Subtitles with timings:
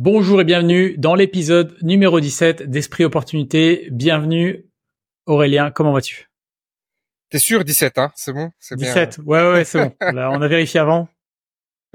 [0.00, 3.88] Bonjour et bienvenue dans l'épisode numéro 17 d'Esprit Opportunité.
[3.90, 4.64] Bienvenue
[5.26, 6.30] Aurélien, comment vas-tu?
[7.30, 8.12] T'es sûr 17 hein?
[8.14, 8.52] C'est bon?
[8.70, 9.96] 17, ouais ouais c'est bon.
[10.12, 11.08] Là, on a vérifié avant.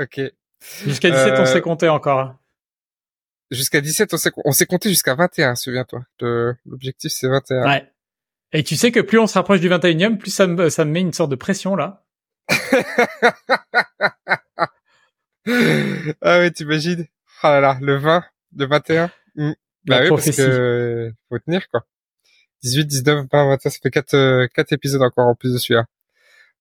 [0.02, 0.20] Ok.
[0.86, 2.20] Jusqu'à 17 on s'est compté encore.
[2.20, 2.38] Hein.
[3.52, 6.04] Jusqu'à 17 on s'est on s'est compté jusqu'à 21, souviens-toi.
[6.66, 7.66] L'objectif c'est 21.
[7.66, 7.90] Ouais.
[8.52, 10.92] Et tu sais que plus on se rapproche du 21e, plus ça me, ça me
[10.92, 12.04] met une sorte de pression là.
[16.22, 17.08] ah ouais, t'imagines?
[17.44, 18.24] Ah là là, le 20,
[18.56, 19.12] le 21.
[19.36, 19.52] Mmh.
[19.86, 21.86] Bah oui, parce que faut tenir quoi.
[22.64, 25.86] 18, 19, 20, 21, ça fait 4, euh, quatre épisodes encore en plus de celui-là.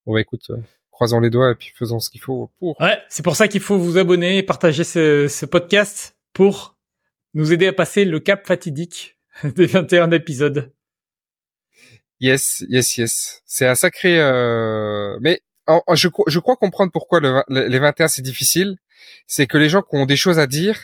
[0.05, 0.57] Bon bah écoute, euh,
[0.91, 2.79] croisons les doigts et puis faisons ce qu'il faut pour.
[2.81, 6.77] Ouais, c'est pour ça qu'il faut vous abonner et partager ce, ce podcast pour
[7.33, 10.73] nous aider à passer le cap fatidique des 21 épisodes.
[12.19, 13.41] Yes, yes, yes.
[13.45, 14.19] C'est un sacré...
[14.19, 15.17] Euh...
[15.21, 15.41] Mais
[15.93, 18.77] je, je crois comprendre pourquoi le, les 21 c'est difficile.
[19.27, 20.79] C'est que les gens qui ont des choses à dire,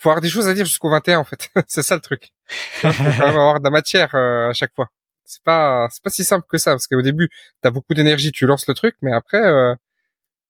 [0.00, 1.50] faut avoir des choses à dire jusqu'au 21 en fait.
[1.68, 2.30] c'est ça le truc.
[2.82, 4.88] Il faut quand même avoir de la matière euh, à chaque fois.
[5.24, 7.28] C'est pas c'est pas si simple que ça parce qu'au début
[7.62, 9.74] t'as beaucoup d'énergie, tu lances le truc, mais après euh,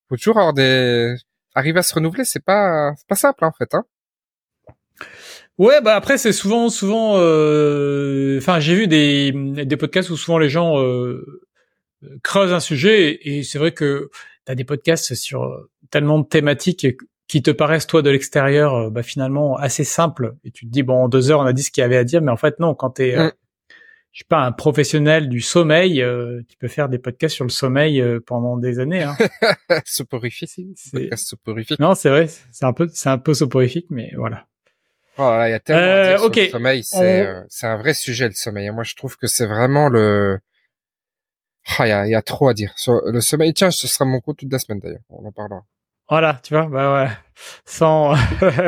[0.08, 1.16] faut toujours avoir des
[1.54, 3.74] arriver à se renouveler, c'est pas c'est pas simple hein, en fait.
[3.74, 3.84] Hein.
[5.58, 10.38] Ouais, bah après c'est souvent souvent euh, enfin j'ai vu des des podcasts où souvent
[10.38, 11.42] les gens euh,
[12.22, 14.10] creusent un sujet et, c'est vrai que
[14.46, 15.42] tu as des podcasts sur
[15.90, 16.86] tellement de thématiques
[17.28, 20.82] qui te paraissent toi de l'extérieur euh, bah, finalement assez simples et tu te dis
[20.82, 22.36] bon en deux heures on a dit ce qu'il y avait à dire mais en
[22.36, 23.32] fait non quand tu es mm.
[24.12, 26.04] je sais pas un professionnel du sommeil
[26.48, 29.16] tu peux faire des podcasts sur le sommeil pendant des années hein.
[29.84, 30.50] soporifique
[31.16, 34.46] soporifique non c'est vrai c'est un peu c'est un peu soporifique mais voilà
[35.22, 38.26] Oh il y a tellement euh, sur le sommeil, c'est euh, c'est un vrai sujet
[38.26, 38.70] le sommeil.
[38.70, 40.38] Moi, je trouve que c'est vraiment le
[41.78, 43.52] oh, il y, a, y a trop à dire sur le sommeil.
[43.52, 45.02] Tiens, ce sera mon coup toute la semaine d'ailleurs.
[45.10, 45.62] On en parlera.
[46.10, 47.08] Voilà, tu vois, bah ouais.
[47.64, 48.14] Sans,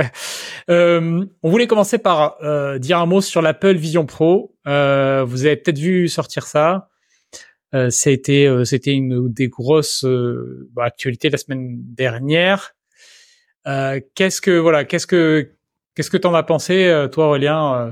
[0.71, 4.55] euh, on voulait commencer par euh, dire un mot sur l'Apple Vision Pro.
[4.67, 6.89] Euh, vous avez peut-être vu sortir ça.
[7.75, 10.07] Euh, c'était euh, c'était une des grosses
[10.73, 12.75] bah, actualités la semaine dernière.
[13.65, 15.53] qu'est-ce que voilà, qu'est-ce que
[15.95, 17.91] Qu'est-ce que t'en as pensé, euh, toi, Aurélien euh?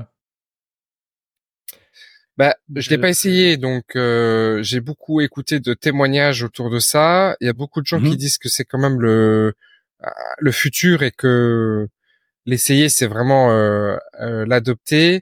[2.41, 7.35] Bah, je l'ai pas essayé, donc euh, j'ai beaucoup écouté de témoignages autour de ça.
[7.39, 9.53] Il y a beaucoup de gens qui mmh disent que c'est quand même le
[10.39, 11.87] le futur et que
[12.47, 13.49] l'essayer c'est vraiment
[14.19, 15.21] l'adopter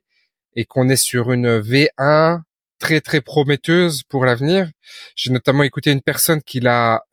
[0.56, 2.42] et qu'on est sur une V1
[2.80, 4.70] très très prometteuse pour l'avenir.
[5.16, 7.04] J'ai notamment écouté une personne qui l'a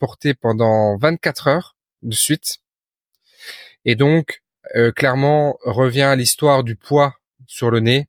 [0.00, 2.58] porté pendant 24 heures de suite.
[3.84, 4.42] Et donc,
[4.76, 7.14] euh, clairement revient l'histoire du poids
[7.46, 8.08] sur le nez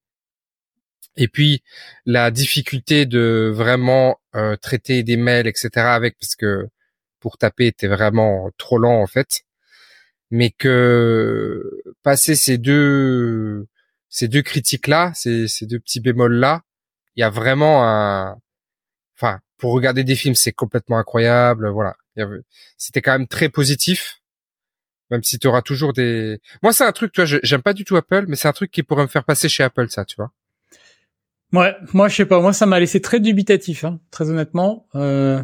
[1.17, 1.63] et puis
[2.05, 6.67] la difficulté de vraiment euh, traiter des mails etc avec parce que
[7.19, 9.43] pour taper était vraiment trop lent en fait
[10.31, 13.67] mais que passer ces deux
[14.09, 16.61] ces deux critiques là ces, ces deux petits bémols là
[17.15, 18.37] il y a vraiment un
[19.17, 21.95] enfin pour regarder des films c'est complètement incroyable voilà
[22.77, 24.21] c'était quand même très positif
[25.11, 26.39] même si tu auras toujours des.
[26.63, 28.71] Moi, c'est un truc, tu vois, j'aime pas du tout Apple, mais c'est un truc
[28.71, 30.31] qui pourrait me faire passer chez Apple, ça, tu vois.
[31.55, 32.39] Ouais, moi, je sais pas.
[32.39, 34.87] Moi, ça m'a laissé très dubitatif, hein, très honnêtement.
[34.95, 35.41] Euh...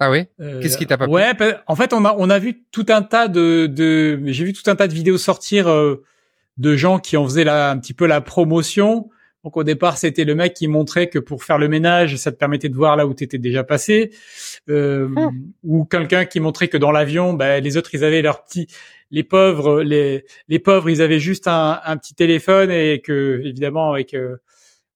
[0.00, 0.26] Ah oui?
[0.38, 1.32] Qu'est-ce qui t'a pas Ouais,
[1.66, 4.20] en fait, on a on a vu tout un tas de de.
[4.26, 6.02] J'ai vu tout un tas de vidéos sortir euh,
[6.58, 9.08] de gens qui en faisaient là un petit peu la promotion
[9.44, 12.36] donc au départ, c'était le mec qui montrait que pour faire le ménage, ça te
[12.36, 14.10] permettait de voir là où tu étais déjà passé,
[14.70, 15.52] euh, hmm.
[15.64, 18.66] ou quelqu'un qui montrait que dans l'avion, ben, les autres ils avaient leur petit,
[19.10, 23.92] les pauvres, les les pauvres, ils avaient juste un, un petit téléphone et que évidemment
[23.92, 24.38] avec euh,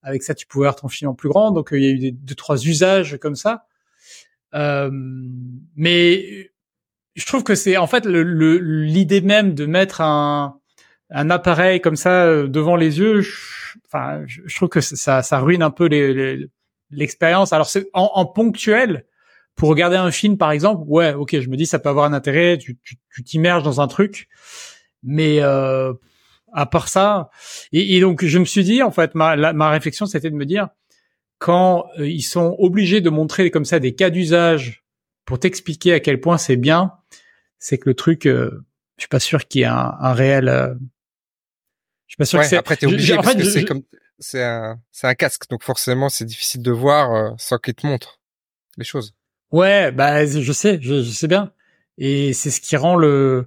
[0.02, 1.50] avec ça tu pouvais avoir ton film en plus grand.
[1.50, 3.66] Donc il y a eu deux trois usages comme ça.
[4.54, 4.90] Euh,
[5.76, 6.50] mais
[7.14, 10.58] je trouve que c'est en fait l'idée même de mettre un
[11.10, 13.22] un appareil comme ça euh, devant les yeux,
[13.86, 15.88] enfin, je, trouve que ça, ça ruine un peu
[16.90, 17.52] l'expérience.
[17.52, 19.04] Alors en, ponctuel
[19.54, 22.12] pour regarder un film par exemple, ouais, ok, je me dis ça peut avoir un
[22.12, 22.78] intérêt, tu
[23.24, 24.28] t'immerges dans un truc,
[25.02, 25.94] mais euh,
[26.52, 27.30] à part ça,
[27.72, 30.68] et, donc je me suis dit en fait ma, ma réflexion c'était de me dire
[31.38, 34.84] quand euh, ils sont obligés de montrer comme ça des cas d'usage
[35.24, 36.92] pour t'expliquer à quel point c'est bien,
[37.58, 38.50] c'est que le truc, je
[38.96, 40.78] suis pas sûr qu'il y ait un, un réel
[42.08, 42.56] je suis pas sûr que c'est.
[42.56, 43.82] Après, t'es obligé parce que c'est comme
[44.18, 47.86] c'est un c'est un casque, donc forcément c'est difficile de voir euh, sans qu'il te
[47.86, 48.18] montre
[48.78, 49.14] les choses.
[49.52, 51.52] Ouais, bah je sais, je, je sais bien,
[51.98, 53.46] et c'est ce qui rend le.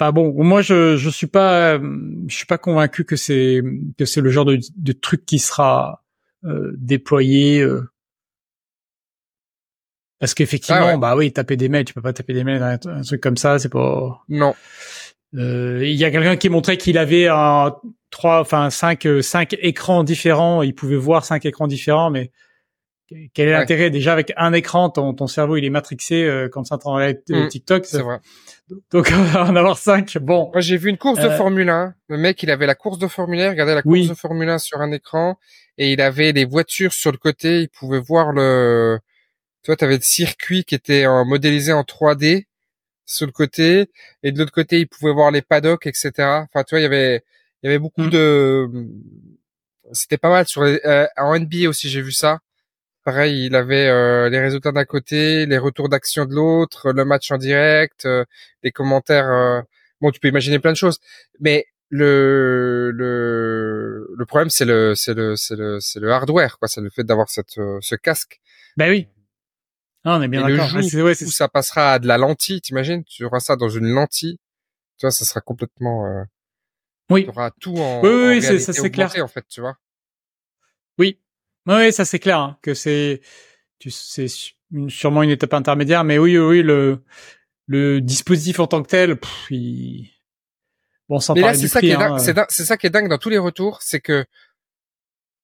[0.00, 3.60] Enfin bon, moi je je suis pas je suis pas convaincu que c'est
[3.98, 6.04] que c'est le genre de, de truc qui sera
[6.44, 7.60] euh, déployé.
[7.60, 7.90] Euh...
[10.20, 12.78] Parce qu'effectivement, ah bah oui, taper des mails, tu peux pas taper des mails, un,
[12.86, 14.22] un truc comme ça, c'est pas.
[14.28, 14.54] Non.
[15.34, 17.74] Euh, il y a quelqu'un qui montrait qu'il avait un
[18.10, 20.62] trois, enfin cinq, cinq écrans différents.
[20.62, 22.30] Il pouvait voir cinq écrans différents, mais
[23.32, 23.90] quel est l'intérêt?
[23.90, 27.48] Déjà avec un écran ton, ton cerveau il est matrixé euh, quand ça en mmh,
[27.48, 28.20] TikTok c'est vrai.
[28.90, 30.18] Donc on va en avoir cinq.
[30.18, 30.50] Bon.
[30.52, 32.98] Moi j'ai vu une course de euh, Formule 1 le mec il avait la course
[32.98, 35.38] de Formule 1 il regardait la course de Formule 1 sur un écran
[35.78, 37.62] et il avait les voitures sur le côté.
[37.62, 38.98] Il pouvait voir le
[39.62, 42.44] tu vois t'avais le circuit qui était modélisé en 3D
[43.06, 43.90] sur le côté
[44.22, 46.86] et de l'autre côté il pouvait voir les paddocks etc enfin tu vois il y
[46.86, 47.24] avait
[47.62, 48.10] il y avait beaucoup mmh.
[48.10, 48.68] de
[49.92, 52.40] c'était pas mal sur les, euh, en NBA aussi j'ai vu ça
[53.08, 57.30] pareil, il avait euh, les résultats d'un côté, les retours d'action de l'autre, le match
[57.30, 58.26] en direct, euh,
[58.62, 59.30] les commentaires.
[59.30, 59.62] Euh,
[60.02, 60.98] bon, tu peux imaginer plein de choses,
[61.40, 66.68] mais le le le problème c'est le c'est le c'est le c'est le hardware quoi,
[66.68, 68.42] c'est le fait d'avoir cette ce casque.
[68.76, 69.08] Ben oui.
[70.04, 70.68] Ah, on est bien d'accord.
[70.74, 73.04] Le ouais, où ça passera à de la lentille, t'imagines?
[73.04, 74.38] Tu auras ça dans une lentille.
[74.98, 76.26] Tu vois, ça sera complètement.
[77.10, 77.24] oui.
[77.24, 78.02] Tu auras tout en.
[78.02, 79.10] Oui, oui, c'est ça c'est clair.
[79.22, 79.78] En fait, tu vois.
[80.98, 81.18] Oui,
[81.76, 83.20] oui, ça c'est clair hein, que c'est
[83.88, 84.26] c'est
[84.88, 87.02] sûrement une étape intermédiaire, mais oui, oui, le
[87.66, 89.18] le dispositif en tant que tel,
[89.50, 90.10] il...
[91.08, 92.44] bon, sans mais là, c'est ça, qui est dingue, euh.
[92.48, 94.24] c'est ça qui est dingue dans tous les retours, c'est que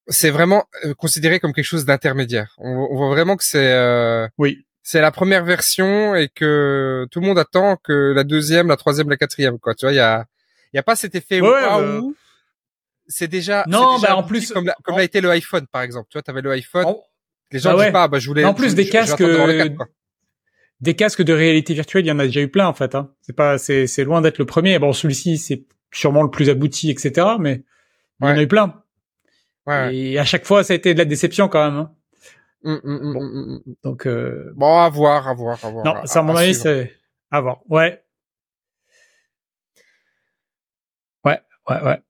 [0.08, 2.54] c'est vraiment euh, considéré comme quelque chose d'intermédiaire.
[2.58, 7.26] On, voit vraiment que c'est euh, oui, c'est la première version et que tout le
[7.26, 9.74] monde attend que la deuxième, la troisième, la quatrième, quoi.
[9.74, 10.24] Tu vois, il y a
[10.72, 12.00] il y a pas cet effet ouais, bah,
[13.06, 15.82] c'est déjà non déjà bah en plus comme l'a, comme a été le iPhone par
[15.82, 16.08] exemple.
[16.10, 16.86] Tu vois t'avais le iPhone.
[17.50, 19.22] Les gens bah disent pas bah je voulais en plus des casques
[20.80, 23.12] des casques de réalité virtuelle il y en a déjà eu plein en fait hein.
[23.20, 24.78] c'est pas c'est c'est loin d'être le premier.
[24.78, 27.64] Bon celui-ci c'est sûrement le plus abouti etc mais
[28.20, 28.82] il y en a eu plein.
[29.66, 29.96] Ouais.
[29.96, 31.94] et à chaque fois ça a été de la déception quand même hein.
[32.66, 33.74] Hum, hum, hum, bon.
[33.82, 34.52] donc euh...
[34.56, 35.84] bon à voir à voir à voir.
[35.84, 36.96] Non ça à mon avis c'est
[37.30, 37.60] à voir.
[37.68, 38.02] Ouais.
[41.24, 42.00] Ouais ouais ouais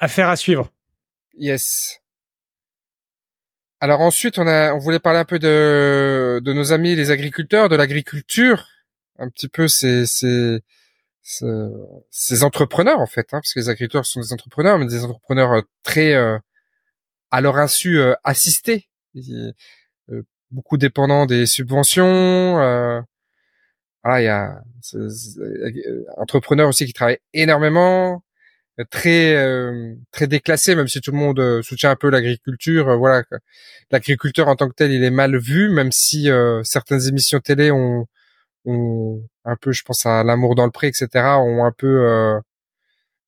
[0.00, 0.72] Affaire à suivre.
[1.34, 2.00] Yes.
[3.80, 7.68] Alors ensuite, on a, on voulait parler un peu de, de nos amis les agriculteurs,
[7.68, 8.66] de l'agriculture,
[9.18, 10.60] un petit peu ces, ces,
[11.22, 15.52] ces, entrepreneurs en fait, hein, parce que les agriculteurs sont des entrepreneurs, mais des entrepreneurs
[15.52, 16.38] euh, très, euh,
[17.30, 18.88] à leur insu, euh, assistés,
[20.50, 22.54] beaucoup dépendants des subventions.
[24.02, 24.62] voilà, il y a
[26.16, 28.22] entrepreneurs aussi qui travaillent énormément,
[28.84, 32.88] très euh, très déclassé, même si tout le monde euh, soutient un peu l'agriculture.
[32.88, 33.24] Euh, voilà,
[33.90, 36.28] l'agriculteur en tant que tel, il est mal vu, même si
[36.64, 38.06] certaines émissions télé ont,
[38.66, 42.40] ont un peu, je pense à l'amour dans le pré, etc., ont un peu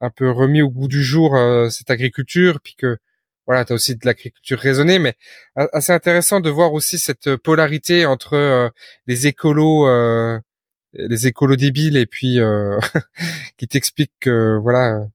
[0.00, 1.36] un peu remis au goût du jour
[1.70, 2.98] cette agriculture, puis que
[3.46, 5.14] voilà, tu as aussi de l'agriculture raisonnée, mais
[5.56, 8.72] assez intéressant de voir aussi cette polarité entre
[9.06, 9.88] les écolos
[10.94, 12.38] les écolos débiles et puis
[13.56, 15.06] qui t'expliquent que voilà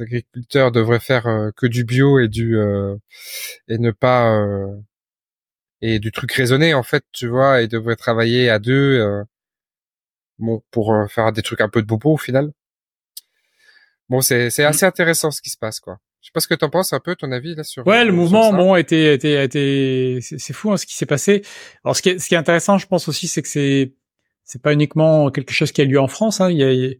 [0.00, 2.96] agriculteurs devraient faire euh, que du bio et du euh,
[3.68, 4.74] et ne pas euh,
[5.80, 9.24] et du truc raisonné en fait, tu vois, et devraient travailler à deux
[10.38, 12.52] bon pour faire des trucs un peu de bobo au final.
[14.08, 15.98] Bon, c'est c'est assez intéressant ce qui se passe quoi.
[16.24, 17.86] Je sais pas ce que t'en penses un peu, ton avis là sur.
[17.86, 21.42] Ouais, le mouvement, bon, a été, été, été, c'est fou hein, ce qui s'est passé.
[21.84, 23.92] Alors, ce qui est, ce qui est intéressant, je pense aussi, c'est que c'est,
[24.42, 26.40] c'est pas uniquement quelque chose qui a lieu en France.
[26.40, 26.50] Hein.
[26.50, 26.94] Il y a,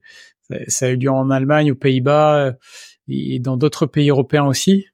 [0.68, 2.52] ça a eu lieu en Allemagne, aux Pays-Bas euh,
[3.08, 4.86] et dans d'autres pays européens aussi.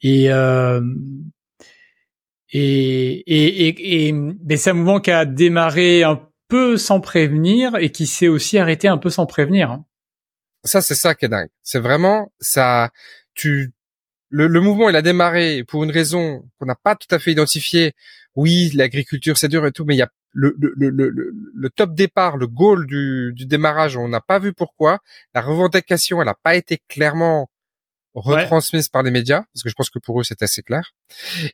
[0.00, 0.80] Et euh,
[2.50, 7.76] et, et, et, et mais c'est un mouvement qui a démarré un peu sans prévenir
[7.76, 9.70] et qui s'est aussi arrêté un peu sans prévenir.
[9.70, 9.86] Hein.
[10.64, 11.48] Ça, c'est ça qui est dingue.
[11.62, 12.90] C'est vraiment ça.
[13.34, 13.72] Tu
[14.28, 17.32] le, le, mouvement, il a démarré pour une raison qu'on n'a pas tout à fait
[17.32, 17.92] identifiée.
[18.34, 21.94] Oui, l'agriculture, c'est dur et tout, mais il y a le, le, le, le, top
[21.94, 24.98] départ, le goal du, du démarrage, on n'a pas vu pourquoi.
[25.34, 27.50] La revendication, elle n'a pas été clairement
[28.14, 30.92] retransmise par les médias, parce que je pense que pour eux c'est assez clair.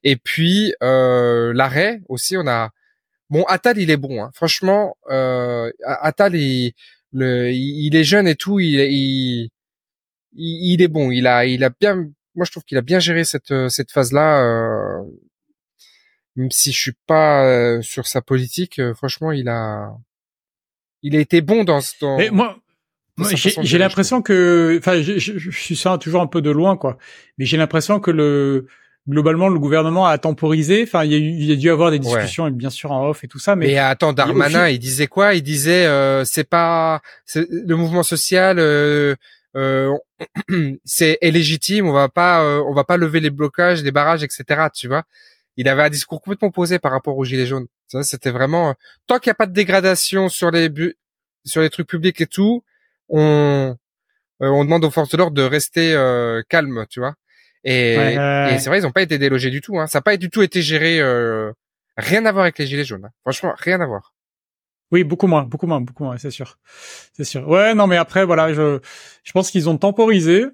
[0.03, 2.71] Et puis euh, l'arrêt aussi, on a
[3.31, 4.31] bon Attal, il est bon, hein.
[4.35, 4.97] franchement.
[5.11, 6.73] Euh, Attal, il,
[7.13, 9.51] le, il est jeune et tout, il, il,
[10.33, 11.11] il est bon.
[11.11, 11.95] Il a, il a bien.
[12.35, 14.43] Moi, je trouve qu'il a bien géré cette cette phase là.
[14.43, 15.03] Euh,
[16.39, 19.91] même si je suis pas euh, sur sa politique, euh, franchement, il a,
[21.03, 21.81] il a été bon dans.
[22.01, 22.57] dans Mais moi,
[23.63, 26.97] j'ai l'impression que, enfin, je, je, suis ça toujours un peu de loin, quoi.
[27.37, 28.67] Mais j'ai l'impression que le
[29.09, 30.85] globalement le gouvernement a temporisé.
[30.85, 33.25] Enfin, il y a, il y a dû avoir des discussions, bien sûr en off
[33.25, 33.57] et tout ça.
[33.57, 35.35] Mais, mais attends, Darmanin, il, disait quoi?
[35.35, 37.01] Il disait euh, c'est pas
[37.35, 38.59] le mouvement social.
[38.61, 39.17] Euh,
[39.57, 39.93] euh,
[40.85, 44.69] c'est est légitime, on va pas, on va pas lever les blocages, les barrages, etc.
[44.73, 45.05] Tu vois?
[45.59, 47.67] Il avait un discours complètement posé par rapport aux gilets jaunes.
[47.89, 48.75] Ça, c'était vraiment
[49.07, 50.71] tant qu'il n'y a pas de dégradation sur les
[51.45, 52.65] sur les trucs publics et tout,
[53.11, 53.77] on
[54.41, 55.93] on demande aux forces de l'ordre de rester
[56.49, 57.15] calmes, tu vois.
[57.65, 59.79] Et, et c'est vrai, ils n'ont pas été délogés du tout.
[59.79, 59.87] Hein.
[59.87, 61.03] Ça n'a pas du tout été géré.
[61.99, 63.05] rien à voir avec les gilets jaunes.
[63.05, 63.11] Hein.
[63.23, 64.15] Franchement, rien à voir.
[64.91, 66.59] Oui, beaucoup moins, beaucoup moins, beaucoup moins, c'est sûr,
[67.13, 67.47] c'est sûr.
[67.47, 68.81] Ouais, non, mais après, voilà, je,
[69.23, 70.47] je pense qu'ils ont temporisé,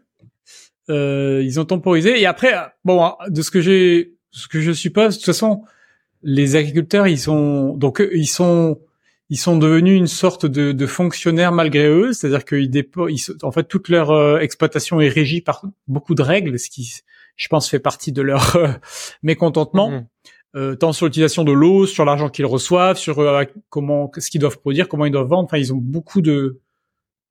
[0.91, 2.53] euh, ils ont temporisé, et après,
[2.85, 5.63] bon, de ce que j'ai, ce que je suppose, de toute façon,
[6.23, 8.81] les agriculteurs, ils sont, donc, ils sont,
[9.31, 13.65] ils sont devenus une sorte de, de fonctionnaires malgré eux, c'est-à-dire qu'ils déposent, en fait,
[13.65, 17.01] toute leur euh, exploitation est régie par beaucoup de règles, ce qui,
[17.37, 18.69] je pense, fait partie de leur euh,
[19.23, 19.91] mécontentement.
[19.91, 20.07] Mmh
[20.57, 24.41] euh, tant sur l'utilisation de l'eau, sur l'argent qu'ils reçoivent, sur euh, comment ce qu'ils
[24.41, 25.45] doivent produire, comment ils doivent vendre.
[25.47, 26.61] Enfin, ils ont beaucoup de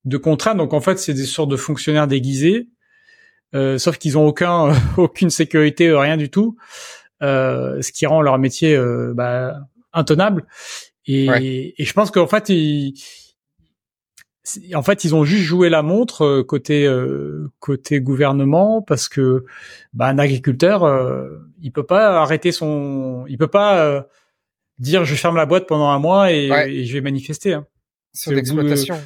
[0.03, 0.57] de contraintes.
[0.57, 2.67] Donc en fait, c'est des sortes de fonctionnaires déguisés,
[3.77, 6.57] sauf qu'ils ont aucun aucune sécurité, euh, rien du tout,
[7.21, 8.77] euh, ce qui rend leur métier
[9.13, 9.55] bah,
[9.93, 10.45] intenable.
[11.05, 12.93] Et, et je pense qu'en fait, ils
[14.75, 19.45] en fait, ils ont juste joué la montre euh, côté euh, côté gouvernement parce que
[19.93, 21.29] bah, un agriculteur, euh,
[21.61, 24.05] il peut pas arrêter son, il peut pas
[24.79, 27.53] dire je ferme la boîte pendant un mois et, je vais manifester.
[27.53, 27.65] Hein.
[28.13, 28.99] Sur l'exploitation.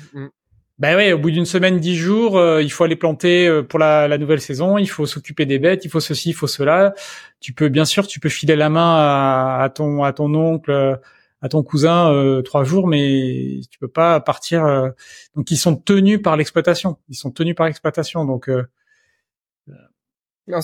[0.80, 4.18] Ben ouais, au bout d'une semaine, dix jours, il faut aller planter pour la, la
[4.20, 4.78] nouvelle saison.
[4.78, 6.94] Il faut s'occuper des bêtes, il faut ceci, il faut cela.
[7.40, 11.00] Tu peux bien sûr, tu peux filer la main à, à ton à ton oncle
[11.42, 14.66] à ton cousin euh, trois jours, mais tu peux pas partir.
[14.66, 14.90] Euh,
[15.36, 16.98] donc ils sont tenus par l'exploitation.
[17.10, 18.26] Ils sont tenus par l'exploitation.
[18.26, 18.64] Donc euh,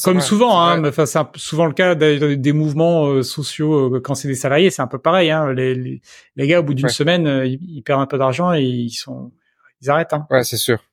[0.04, 4.70] comme souvent, hein, enfin c'est souvent le cas des, mouvements sociaux quand c'est des salariés,
[4.70, 5.30] c'est un peu pareil.
[5.30, 6.02] Hein, les, les,
[6.38, 9.34] les, gars au bout d'une semaine, ils, perdent un peu d'argent et ils sont,
[9.84, 10.14] ils arrêtent.
[10.14, 10.26] Hein.
[10.30, 10.84] Ouais, c'est sûr.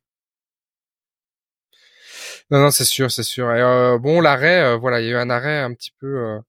[2.51, 3.51] Non, non, c'est sûr, c'est sûr.
[3.55, 6.41] Et, bon, l'arrêt, voilà, il y a eu un arrêt un petit peu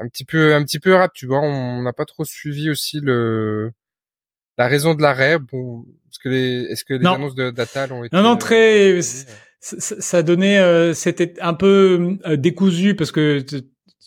[0.00, 3.00] un petit peu un petit peu rap tu vois on n'a pas trop suivi aussi
[3.00, 3.70] le
[4.58, 8.04] la raison de l'arrêt bon est-ce que les est-ce que les annonces de d'Atal ont
[8.04, 9.00] été non non très euh,
[9.60, 13.44] ça, donnait euh, c'était un peu euh, décousu parce que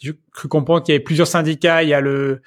[0.02, 2.42] je cru comprendre qu'il y avait plusieurs syndicats il y a le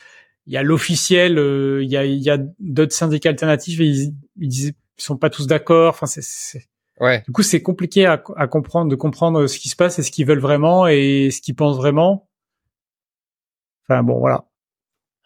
[0.47, 1.39] il y a l'officiel
[1.83, 5.17] il y a il y a d'autres syndicats alternatifs et ils, ils disaient ils sont
[5.17, 6.69] pas tous d'accord enfin c'est
[7.01, 10.03] ouais du coup c'est compliqué à, à comprendre de comprendre ce qui se passe et
[10.03, 12.27] ce qu'ils veulent vraiment et ce qu'ils pensent vraiment
[13.89, 14.45] Enfin bon, voilà.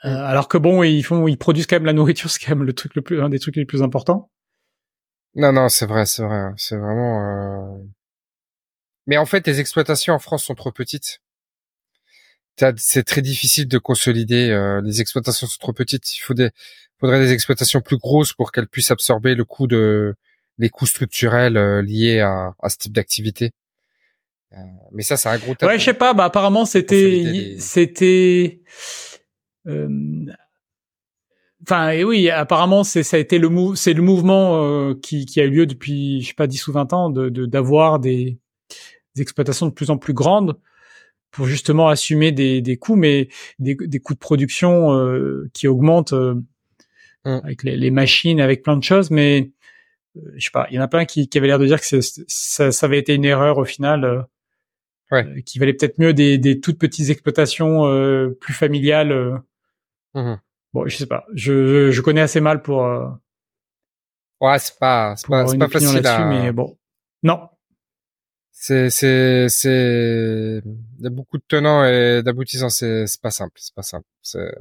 [0.04, 2.64] Euh, alors que bon, ils font, ils produisent quand même la nourriture, c'est quand même
[2.64, 4.30] le truc le plus, un des trucs les plus importants.
[5.34, 7.22] Non, non, c'est vrai, c'est vrai, c'est vraiment.
[7.22, 7.84] Euh...
[9.06, 11.20] Mais en fait, les exploitations en France sont trop petites.
[12.76, 14.50] C'est très difficile de consolider.
[14.50, 16.16] Euh, les exploitations sont trop petites.
[16.16, 16.50] Il faut des,
[16.98, 20.14] faudrait des exploitations plus grosses pour qu'elles puissent absorber le coût de
[20.58, 23.52] les coûts structurels euh, liés à, à ce type d'activité.
[24.52, 24.56] Euh,
[24.92, 25.54] mais ça, c'est un gros.
[25.62, 26.12] Ouais, je sais pas.
[26.12, 28.60] Bah, apparemment, c'était, c'était.
[29.66, 30.26] Euh...
[31.62, 35.26] Enfin, et oui, apparemment, c'est ça a été le mou c'est le mouvement euh, qui,
[35.26, 38.38] qui a eu lieu depuis, je sais pas, 10 ou 20 ans, de d'avoir des,
[39.14, 40.58] des, exploitations de plus en plus grandes
[41.30, 46.12] pour justement assumer des, des coûts, mais des, des coûts de production euh, qui augmentent
[46.12, 46.34] euh,
[47.24, 47.40] hum.
[47.44, 49.50] avec les, les, machines, avec plein de choses, mais
[50.34, 52.00] je sais pas, il y en a plein qui, qui avaient l'air de dire que
[52.00, 54.26] ça, ça avait été une erreur au final
[55.10, 55.26] ouais.
[55.26, 59.12] Euh, qui valait peut-être mieux des, des toutes petites exploitations euh, plus familiales.
[59.12, 59.38] Euh.
[60.14, 60.36] Mmh
[60.72, 61.26] bon, je sais pas.
[61.34, 62.82] Je, je connais assez mal pour.
[64.40, 66.24] ouais, c'est pas, c'est pas, c'est pas facile à...
[66.26, 66.78] mais bon,
[67.22, 67.48] non.
[68.62, 72.68] C'est, c'est, c'est, il y a beaucoup de tenants et d'aboutissants.
[72.68, 73.54] C'est, c'est pas simple.
[73.56, 74.06] C'est pas simple.
[74.22, 74.54] C'est...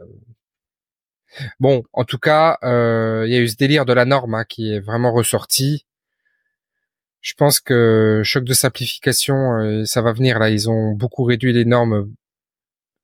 [1.59, 4.45] Bon, en tout cas, euh, il y a eu ce délire de la norme hein,
[4.45, 5.85] qui est vraiment ressorti
[7.21, 10.49] je pense que choc de simplification, euh, ça va venir là.
[10.49, 12.13] Ils ont beaucoup réduit les normes.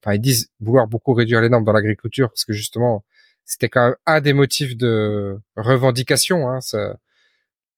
[0.02, 3.04] Enfin, ils disent vouloir beaucoup réduire les normes dans l'agriculture parce que justement,
[3.44, 6.50] c'était quand même un des motifs de revendication.
[6.50, 6.98] Hein, ça,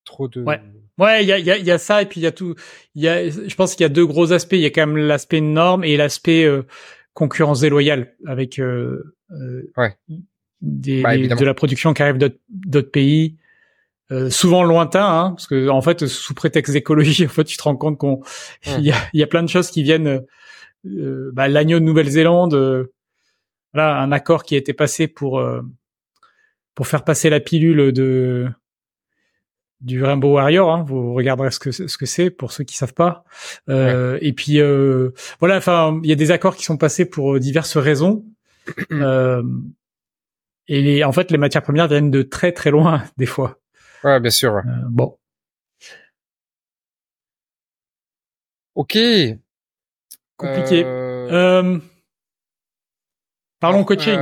[0.06, 0.44] trop de.
[0.44, 0.62] Ouais.
[0.98, 2.56] Ouais, il y a, y, a, y a ça et puis il y a tout.
[2.96, 4.54] Il y a, je pense qu'il y a deux gros aspects.
[4.54, 6.64] Il y a quand même l'aspect norme et l'aspect euh,
[7.14, 9.96] concurrence déloyale avec euh, euh ouais.
[10.62, 13.38] des, bah, de la production qui arrive d'autres pays.
[14.10, 17.64] Euh, souvent lointain, hein, parce que en fait, sous prétexte d'écologie, en fait, tu te
[17.64, 18.22] rends compte qu'on
[18.66, 20.26] il, y a, y a plein de choses qui viennent.
[20.86, 22.94] Euh, bah, L'agneau de Nouvelle-Zélande, euh,
[23.74, 25.62] voilà, un accord qui a été passé pour euh,
[26.76, 28.48] pour faire passer la pilule de
[29.82, 30.72] du Rainbow Warrior.
[30.72, 33.24] Hein, vous regarderez ce que ce que c'est pour ceux qui savent pas.
[33.68, 34.60] Et puis
[35.40, 38.26] voilà, enfin, il y a des accords qui sont passés pour diverses raisons.
[40.68, 43.60] et les, en fait, les matières premières viennent de très très loin des fois.
[44.04, 44.56] Ouais, bien sûr.
[44.56, 45.18] Euh, bon.
[48.76, 48.98] Ok.
[50.38, 50.84] Compliqué.
[50.86, 51.30] Euh...
[51.32, 51.80] Euh...
[53.60, 54.20] Parlons coaching.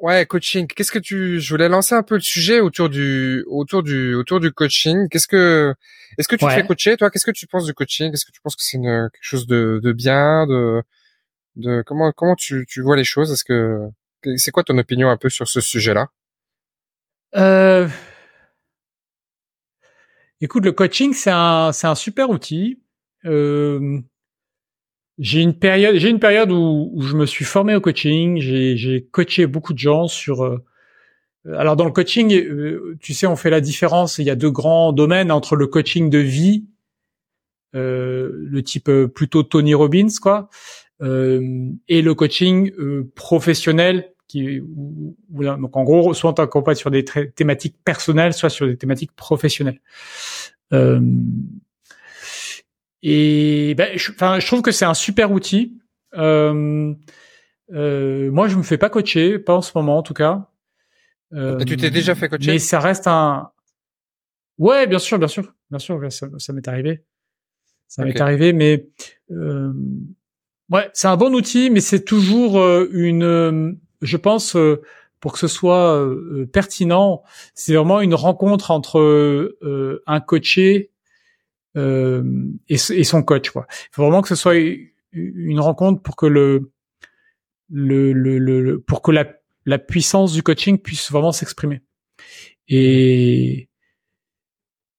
[0.00, 0.68] Ouais, coaching.
[0.68, 4.38] Qu'est-ce que tu Je voulais lancer un peu le sujet autour du autour du autour
[4.38, 5.08] du coaching.
[5.08, 5.74] Qu'est-ce que
[6.18, 7.10] Est-ce que tu fais coacher toi?
[7.10, 8.12] Qu'est-ce que tu penses du coaching?
[8.12, 10.82] Est-ce que tu penses que c'est quelque chose de, de bien de
[11.56, 13.32] de comment comment tu tu vois les choses?
[13.32, 13.88] Est-ce que
[14.36, 16.08] c'est quoi ton opinion un peu sur ce sujet-là?
[17.36, 17.88] Euh...
[20.40, 22.80] Écoute, le coaching c'est un c'est un super outil.
[23.24, 24.00] Euh
[25.18, 28.38] j'ai une période, j'ai une période où, où, je me suis formé au coaching.
[28.40, 30.44] J'ai coaché beaucoup de gens sur.
[30.44, 30.64] Euh,
[31.56, 34.18] alors dans le coaching, euh, tu sais, on fait la différence.
[34.18, 36.66] Il y a deux grands domaines entre le coaching de vie,
[37.74, 40.48] euh, le type euh, plutôt Tony Robbins, quoi,
[41.00, 42.72] et le coaching
[43.14, 44.60] professionnel, qui
[45.30, 49.80] donc en gros, soit on t'accompagne sur des thématiques personnelles, soit sur des thématiques professionnelles.
[50.72, 51.00] Euh,
[53.02, 55.78] et ben, je, enfin, je trouve que c'est un super outil.
[56.14, 56.94] Euh,
[57.72, 60.48] euh, moi, je me fais pas coacher, pas en ce moment en tout cas.
[61.34, 62.52] Euh, Et tu t'es déjà fait coacher?
[62.52, 63.50] Mais ça reste un.
[64.56, 67.04] Ouais, bien sûr, bien sûr, bien sûr, ça, ça m'est arrivé.
[67.86, 68.88] Ça m'est arrivé, mais
[69.30, 69.72] euh,
[70.70, 73.78] ouais, c'est un bon outil, mais c'est toujours euh, une.
[74.02, 74.56] Je pense
[75.20, 76.08] pour que ce soit
[76.52, 77.22] pertinent,
[77.54, 79.56] c'est vraiment une rencontre entre
[80.06, 80.92] un coaché
[81.76, 82.22] euh,
[82.68, 83.50] et, son coach.
[83.50, 83.66] Quoi.
[83.70, 84.56] Il faut vraiment que ce soit
[85.12, 86.72] une rencontre pour que le,
[87.70, 89.26] le, le, le pour que la,
[89.66, 91.82] la puissance du coaching puisse vraiment s'exprimer.
[92.68, 93.68] Et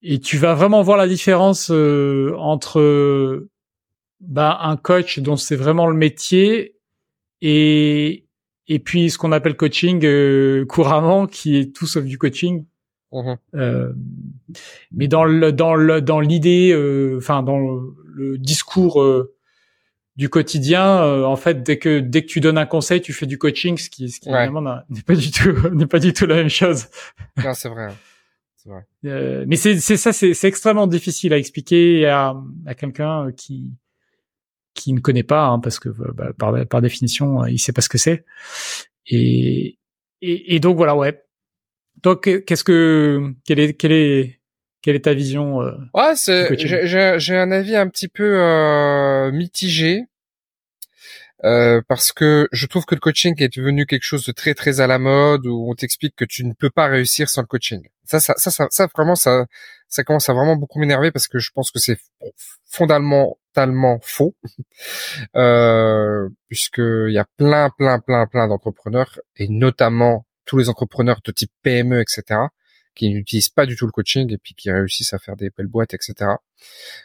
[0.02, 3.48] et tu vas vraiment voir la différence euh, entre
[4.22, 6.76] bah, un coach dont c'est vraiment le métier
[7.42, 8.26] et
[8.68, 12.66] et puis ce qu'on appelle coaching euh, couramment qui est tout sauf du coaching
[13.12, 13.92] Mmh euh,
[14.92, 19.34] mais dans le dans le dans l'idée, euh, enfin dans le, discours euh,
[20.16, 23.26] du quotidien, euh, en fait, dès que dès que tu donnes un conseil, tu fais
[23.26, 26.28] du coaching, ce qui, ce qui évidemment n'est pas du tout n'est pas du tout
[26.28, 26.88] la même chose.
[27.44, 27.90] Non, c'est vrai.
[28.58, 29.46] C'est vrai.
[29.48, 32.36] mais c'est c'est ça, c'est c'est extrêmement difficile à expliquer à
[32.66, 33.72] à quelqu'un qui
[34.76, 37.90] qui ne connaît pas, hein, parce que bah, par par définition, il sait pas ce
[37.90, 38.26] que c'est.
[39.08, 39.80] Et,
[40.22, 41.24] et et donc voilà, ouais
[42.02, 44.40] toi, qu'est-ce que, quelle est, quelle est,
[44.82, 50.06] quelle est ta vision euh, Ouais, c'est, j'ai un avis un petit peu euh, mitigé.
[51.46, 54.82] Euh, parce que je trouve que le coaching est devenu quelque chose de très très
[54.82, 57.82] à la mode où on t'explique que tu ne peux pas réussir sans le coaching.
[58.04, 59.46] Ça, ça, ça, ça, vraiment, ça,
[59.88, 61.98] ça commence à vraiment beaucoup m'énerver parce que je pense que c'est
[62.66, 64.36] fondamentalement faux,
[65.36, 71.22] euh, puisque il y a plein, plein, plein, plein d'entrepreneurs et notamment tous les entrepreneurs
[71.24, 72.24] de type PME, etc.,
[72.96, 75.68] qui n'utilisent pas du tout le coaching et puis qui réussissent à faire des belles
[75.68, 76.32] boîtes, etc.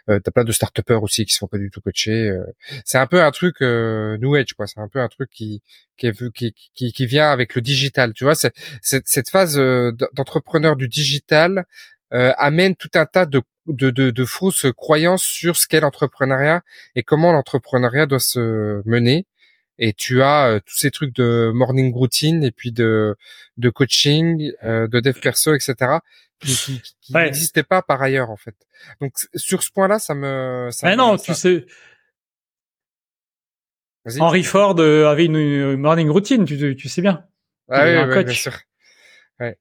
[0.09, 2.30] Euh, t'as plein de start aussi qui sont pas du tout coachés.
[2.30, 2.42] Euh.
[2.87, 4.66] C'est un peu un truc euh, new age, quoi.
[4.66, 5.62] C'est un peu un truc qui
[5.98, 8.14] qui, qui, qui, qui vient avec le digital.
[8.14, 11.66] Tu vois, c'est, cette phase euh, d'entrepreneur du digital
[12.14, 16.62] euh, amène tout un tas de, de, de, de fausses croyances sur ce qu'est l'entrepreneuriat
[16.96, 19.26] et comment l'entrepreneuriat doit se mener
[19.79, 23.17] et tu as euh, tous ces trucs de morning routine et puis de
[23.57, 25.99] de coaching, euh, de dev perso, etc.
[26.41, 28.55] qui, qui, n'existaient pas par ailleurs en fait.
[29.01, 30.69] Donc sur ce point-là, ça me.
[30.71, 31.67] Ça Mais non, tu sais.
[34.19, 37.25] Henry Ford euh, avait une, morning routine, tu, tu sais bien.
[37.71, 38.53] Ah oui, bien sûr.
[39.41, 39.59] Ouais.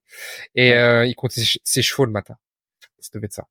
[0.55, 2.35] Et euh, il comptait ses chevaux le matin.
[2.99, 3.47] Ça devait être ça.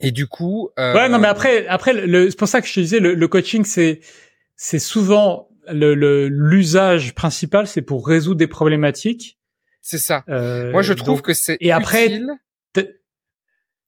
[0.00, 0.70] Et du coup.
[0.78, 0.94] Euh...
[0.94, 3.64] Ouais, non, mais après, après, c'est pour ça que je te disais, le, le coaching,
[3.64, 4.00] c'est
[4.54, 9.38] c'est souvent le l'usage principal, c'est pour résoudre des problématiques.
[9.82, 10.24] C'est ça.
[10.28, 12.20] Euh, Moi, je trouve que c'est et après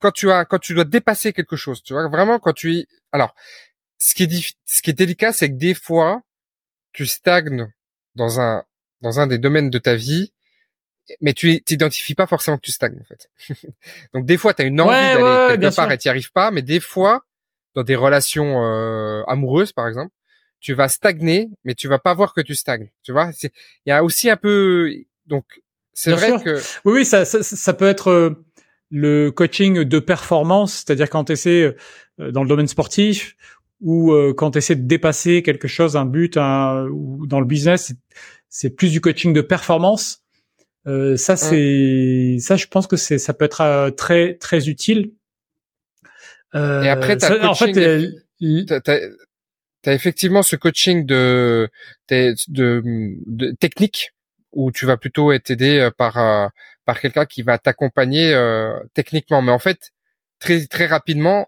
[0.01, 3.35] quand tu as quand tu dois dépasser quelque chose, tu vois vraiment quand tu alors
[3.99, 6.23] ce qui est ce qui est délicat, c'est que des fois
[6.93, 7.69] tu stagnes
[8.15, 8.65] dans un
[9.01, 10.33] dans un des domaines de ta vie,
[11.21, 13.29] mais tu t'identifies pas forcément que tu stagnes en fait.
[14.15, 16.63] Donc des fois tu as une envie d'aller quelque part et tu arrives pas, mais
[16.63, 17.25] des fois
[17.75, 20.13] dans des relations euh, amoureuses par exemple,
[20.61, 22.91] tu vas stagner, mais tu vas pas voir que tu stagnes.
[23.03, 23.51] Tu vois, il
[23.87, 24.93] y a aussi un peu,
[25.27, 25.45] donc
[25.93, 28.47] c'est vrai que oui, oui, ça, ça, ça peut être euh,
[28.91, 31.77] le coaching de performance, c'est-à-dire quand tu essaies
[32.21, 33.37] euh, dans le domaine sportif
[33.81, 37.47] ou euh, quand tu essaies de dépasser quelque chose, un but, un, ou dans le
[37.47, 37.93] business,
[38.49, 40.25] c'est plus du coaching de performance.
[40.87, 45.13] Euh, ça, c'est ça, je pense que c'est ça peut être très très utile.
[46.55, 47.75] Euh, Et après, as en fait,
[49.89, 51.71] tu as effectivement ce coaching de,
[52.09, 54.13] de, de, technique
[54.53, 56.49] où tu vas plutôt être aidé euh, par euh,
[56.85, 59.91] par quelqu'un qui va t'accompagner euh, techniquement mais en fait
[60.41, 61.47] très très rapidement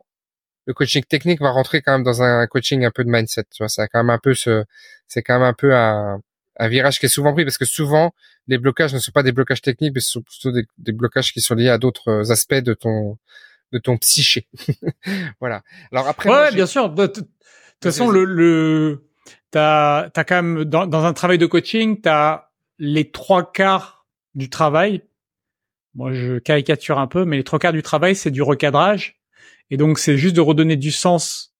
[0.66, 3.62] le coaching technique va rentrer quand même dans un coaching un peu de mindset tu
[3.62, 4.64] vois c'est quand même un peu ce
[5.09, 6.20] c'est quand même un peu un
[6.59, 8.12] un virage qui est souvent pris parce que souvent
[8.46, 11.40] les blocages ne sont pas des blocages techniques, mais ce sont plutôt des, blocages qui
[11.40, 13.16] sont liés à d'autres aspects de ton
[13.72, 14.48] de ton psyché.
[15.40, 15.62] voilà.
[15.92, 16.92] Alors après, ouais, bien sûr.
[17.80, 19.06] De toute façon, le, le
[19.50, 24.50] t'as as quand même dans, dans un travail de coaching, t'as les trois quarts du
[24.50, 25.02] travail.
[25.94, 29.20] Moi, je caricature un peu, mais les trois quarts du travail, c'est du recadrage,
[29.70, 31.54] et donc c'est juste de redonner du sens,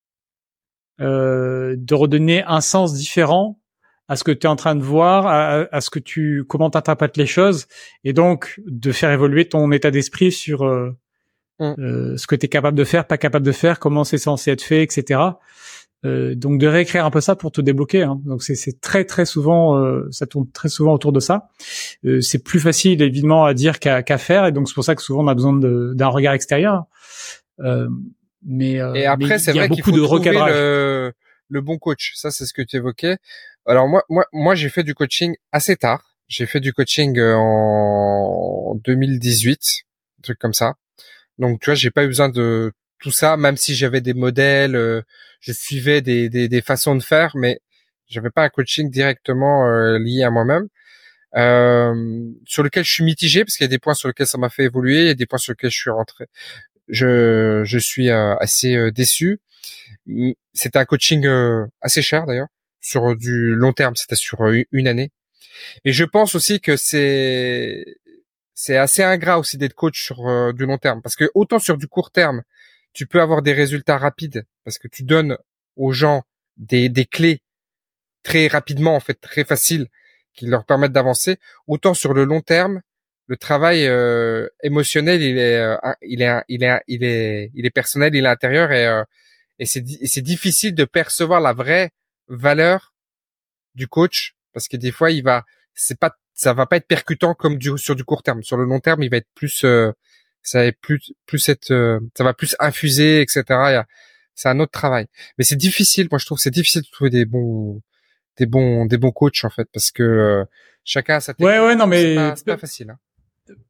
[1.01, 3.61] euh, de redonner un sens différent
[4.09, 7.17] à ce que tu es en train de voir, à, ce que tu comment t'interprètes
[7.17, 7.67] les choses,
[8.03, 10.91] et donc de faire évoluer ton état d'esprit sur euh,
[11.61, 11.75] mm.
[11.79, 14.51] euh, ce que tu es capable de faire, pas capable de faire, comment c'est censé
[14.51, 15.21] être fait, etc.
[16.07, 18.03] Euh, donc de réécrire un peu ça pour te débloquer.
[18.03, 18.21] Hein.
[18.25, 21.49] Donc c'est très très souvent, euh, ça tourne très souvent autour de ça.
[22.05, 25.03] Euh, c'est plus facile évidemment à dire qu'à faire, et donc c'est pour ça que
[25.03, 26.85] souvent on a besoin d'un regard extérieur.
[28.43, 30.53] mais et après c'est vrai qu'il faut de recadrage.
[30.53, 31.13] Le,
[31.49, 32.13] le bon coach.
[32.15, 33.19] Ça c'est ce que tu évoquais.
[33.67, 36.17] Alors moi, moi, moi, j'ai fait du coaching assez tard.
[36.29, 39.61] J'ai fait du coaching euh, en 2018,
[40.19, 40.75] un truc comme ça.
[41.39, 44.77] Donc tu vois, j'ai pas eu besoin de tout ça, même si j'avais des modèles,
[44.77, 45.03] euh,
[45.41, 47.61] je suivais des, des, des, façons de faire, mais
[48.09, 50.69] j'avais pas un coaching directement euh, lié à moi-même.
[51.37, 51.95] Euh,
[52.45, 54.51] sur lequel je suis mitigé parce qu'il y a des points sur lesquels ça m'a
[54.51, 56.27] fait évoluer, il y a des points sur lesquels je suis rentré.
[56.89, 59.41] Je, je suis assez déçu.
[60.53, 61.25] C'était un coaching
[61.81, 62.49] assez cher d'ailleurs
[62.81, 64.39] sur du long terme, c'était sur
[64.73, 65.13] une année.
[65.85, 67.85] Et je pense aussi que c'est
[68.55, 71.79] c'est assez ingrat aussi d'être coach sur euh, du long terme parce que autant sur
[71.79, 72.43] du court terme,
[72.93, 75.37] tu peux avoir des résultats rapides parce que tu donnes
[75.77, 76.23] aux gens
[76.57, 77.43] des, des clés
[78.23, 79.89] très rapidement en fait, très faciles
[80.35, 82.83] qui leur permettent d'avancer, autant sur le long terme,
[83.27, 87.71] le travail euh, émotionnel, il est, euh, il est, il est, il est, il est
[87.71, 89.03] personnel, il est intérieur et,
[89.59, 91.91] et c'est, c'est difficile de percevoir la vraie
[92.29, 92.95] valeur
[93.75, 97.35] du coach parce que des fois il va c'est pas ça va pas être percutant
[97.35, 98.43] comme du sur du court terme.
[98.43, 99.93] Sur le long terme il va être plus euh,
[100.43, 103.83] ça va plus plus être euh, ça va plus infuser etc
[104.35, 105.07] c'est un autre travail
[105.39, 107.83] mais c'est difficile moi je trouve c'est difficile de trouver des bons
[108.39, 110.45] des bons des bons coachs en fait parce que euh,
[110.85, 111.49] chacun a sa technique.
[111.49, 112.99] ouais ouais non mais c'est pas, facile hein.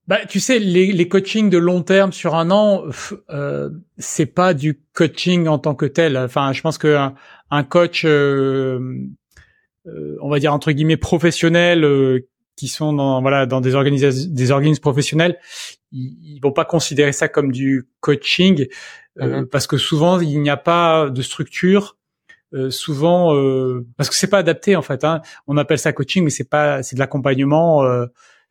[0.07, 2.85] Bah, tu sais, les, les coachings de long terme sur un an,
[3.31, 6.19] euh, c'est pas du coaching en tant que tel.
[6.19, 6.99] Enfin, je pense que
[7.51, 8.81] un, coach, euh,
[9.87, 12.27] euh, on va dire entre guillemets professionnel, euh,
[12.61, 15.39] qui sont dans voilà dans des organisations, des organismes professionnels,
[15.93, 18.67] ils, ils, vont pas considérer ça comme du coaching
[19.19, 19.47] mm-hmm.
[19.47, 21.97] parce que souvent il n'y a pas de structure.
[22.71, 23.35] souvent,
[23.97, 25.05] parce que c'est pas adapté en fait.
[25.05, 25.23] Hein.
[25.47, 27.83] On appelle ça coaching, mais c'est pas, c'est de l'accompagnement.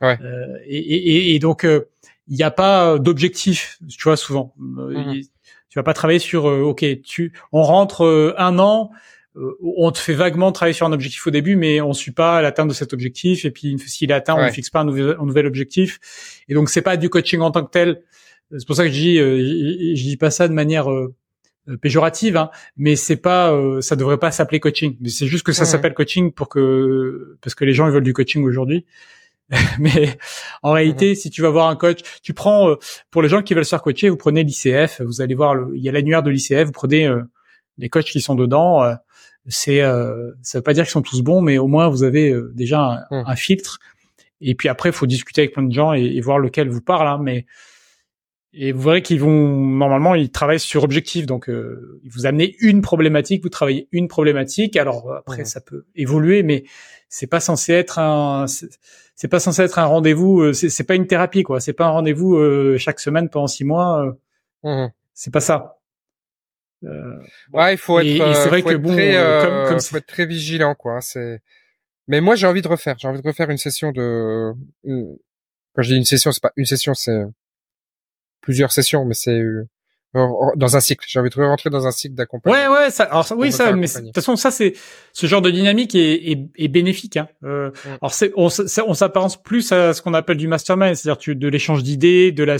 [0.01, 0.17] Ouais.
[0.21, 1.89] Euh, et, et, et, donc, euh,
[2.27, 4.53] il n'y a pas d'objectif, tu vois, souvent.
[4.59, 5.21] Euh, mhm.
[5.69, 8.89] Tu vas pas travailler sur, ok, tu, on rentre un an,
[9.35, 12.67] on te fait vaguement travailler sur un objectif au début, mais on suit pas l'atteinte
[12.67, 13.45] de cet objectif.
[13.45, 15.99] Et puis s'il est atteint, on ne fixe pas un nouvel, un nouvel, objectif.
[16.47, 18.01] Et donc c'est pas du coaching en tant que tel.
[18.51, 20.87] C'est pour ça que je dis, je, dis pas ça de manière
[21.81, 24.97] péjorative, hein, mais c'est pas, ça devrait pas s'appeler coaching.
[24.99, 28.03] Mais c'est juste que ça s'appelle coaching pour que parce que les gens ils veulent
[28.03, 28.85] du coaching aujourd'hui.
[29.79, 30.17] mais
[30.61, 31.15] en réalité, mhm.
[31.15, 32.75] si tu vas voir un coach, tu prends euh,
[33.11, 35.75] pour les gens qui veulent se faire coacher, vous prenez l'ICF, vous allez voir, le,
[35.75, 37.23] il y a l'annuaire de l'ICF, vous prenez euh,
[37.77, 38.83] les coachs qui sont dedans.
[39.49, 42.33] Euh, c'est, ça veut pas dire qu'ils sont tous bons, mais au moins vous avez
[42.53, 43.35] déjà un, mhm.
[43.35, 43.79] filtre.
[44.41, 47.07] Et puis après, il faut discuter avec plein de gens et, voir lequel vous parle.
[47.07, 47.45] Hein, mais
[48.51, 52.55] et vous verrez qu'ils vont normalement ils travaillent sur objectif donc euh, ils vous amenez
[52.61, 56.63] une problématique vous travaillez une problématique alors après ça peut évoluer mais
[57.09, 61.05] c'est pas censé être un c'est pas censé être un rendez-vous euh, c'est pas une
[61.05, 64.17] thérapie quoi c'est pas un rendez-vous euh, chaque semaine pendant six mois
[64.63, 64.87] mmh.
[65.13, 65.78] c'est pas ça
[66.81, 70.75] ouais il faut être c'est vrai que bon très, comme, comme faut être très vigilant
[70.75, 71.41] quoi c'est
[72.07, 74.53] mais moi j'ai envie de refaire j'ai envie de refaire une session de
[75.75, 77.23] quand je dis une session c'est pas une session c'est
[78.41, 79.67] plusieurs sessions, mais c'est euh,
[80.55, 81.05] dans un cycle.
[81.07, 82.59] J'ai envie de rentrer dans un cycle d'accompagnement.
[82.59, 82.89] Ouais, ouais.
[82.89, 83.71] Ça, alors oui, ça.
[83.73, 84.73] Mais de toute façon, ça c'est
[85.13, 87.17] ce genre de dynamique est, est, est bénéfique.
[87.17, 87.27] Hein.
[87.43, 88.47] Euh, Alors c'est on,
[88.87, 92.57] on s'apparence plus à ce qu'on appelle du mastermind, c'est-à-dire de l'échange d'idées, de la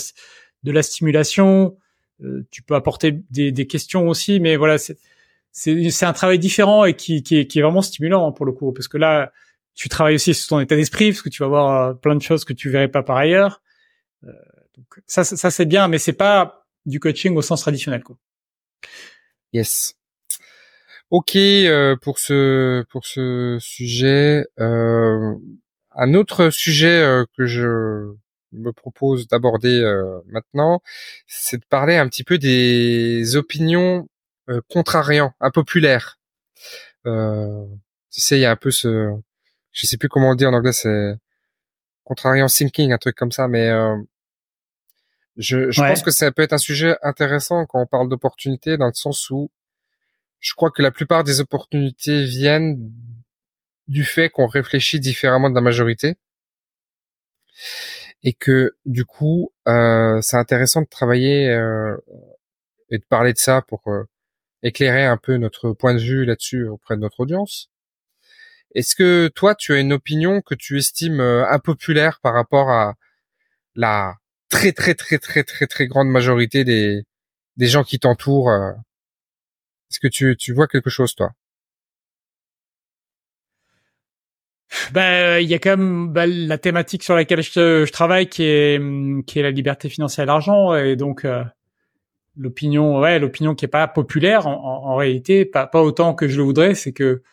[0.64, 1.78] de la stimulation.
[2.24, 4.78] Euh, tu peux apporter des, des questions aussi, mais voilà,
[5.52, 8.52] c'est un travail différent et qui, qui, est, qui est vraiment stimulant hein, pour le
[8.52, 9.32] coup, parce que là,
[9.74, 12.22] tu travailles aussi sur ton état d'esprit, parce que tu vas voir euh, plein de
[12.22, 13.62] choses que tu verrais pas par ailleurs.
[14.26, 14.32] Euh,
[15.06, 18.18] ça, ça c'est bien, mais c'est pas du coaching au sens traditionnel, quoi.
[19.54, 19.96] Yes.
[21.12, 24.46] Ok euh, pour ce pour ce sujet.
[24.60, 25.34] Euh,
[25.96, 28.14] un autre sujet euh, que je
[28.52, 30.82] me propose d'aborder euh, maintenant,
[31.28, 34.08] c'est de parler un petit peu des opinions
[34.68, 36.20] contrariantes, impopulaires.
[37.06, 37.12] tu
[38.10, 39.14] sais, il y a un peu ce,
[39.72, 41.16] je sais plus comment on dit en anglais, c'est
[42.04, 43.96] contrariant thinking, un truc comme ça, mais euh,
[45.38, 48.88] je, je pense que ça peut être un sujet intéressant quand on parle d'opportunités, dans
[48.88, 49.52] le sens où
[50.40, 52.92] je crois que la plupart des opportunités viennent
[53.88, 56.16] du fait qu'on réfléchit différemment de la majorité
[58.24, 61.96] et que du coup euh, c'est intéressant de travailler euh,
[62.90, 64.04] et de parler de ça pour euh,
[64.64, 67.70] éclairer un peu notre point de vue là-dessus auprès de notre audience.
[68.76, 72.96] Est-ce que toi tu as une opinion que tu estimes impopulaire par rapport à
[73.76, 74.16] la
[74.50, 77.04] très très très très très très grande majorité des
[77.58, 78.52] des gens qui t'entourent
[79.90, 81.32] Est-ce que tu tu vois quelque chose toi?
[84.94, 88.44] Ben, il y a quand même ben, la thématique sur laquelle je, je, travaille qui
[88.44, 88.80] est
[89.26, 90.76] qui est la liberté financière et l'argent.
[90.76, 91.44] Et donc euh,
[92.38, 96.38] l'opinion ouais l'opinion qui est pas populaire en, en, réalité pas pas autant que je
[96.38, 97.24] le voudrais c'est que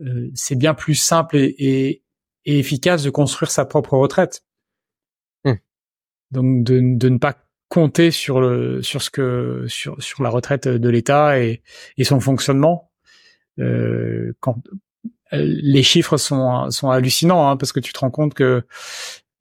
[0.00, 2.02] euh, c'est bien plus simple et, et,
[2.46, 4.44] et, efficace de construire sa propre retraite.
[5.44, 5.54] Mmh.
[6.30, 7.36] donc de, de ne pas
[7.68, 11.62] compter sur le sur ce que sur sur la retraite de l'État et,
[11.96, 12.90] et son fonctionnement.
[13.58, 14.56] Euh, quand
[15.32, 18.64] les chiffres sont, sont hallucinants hein, parce que tu te rends compte que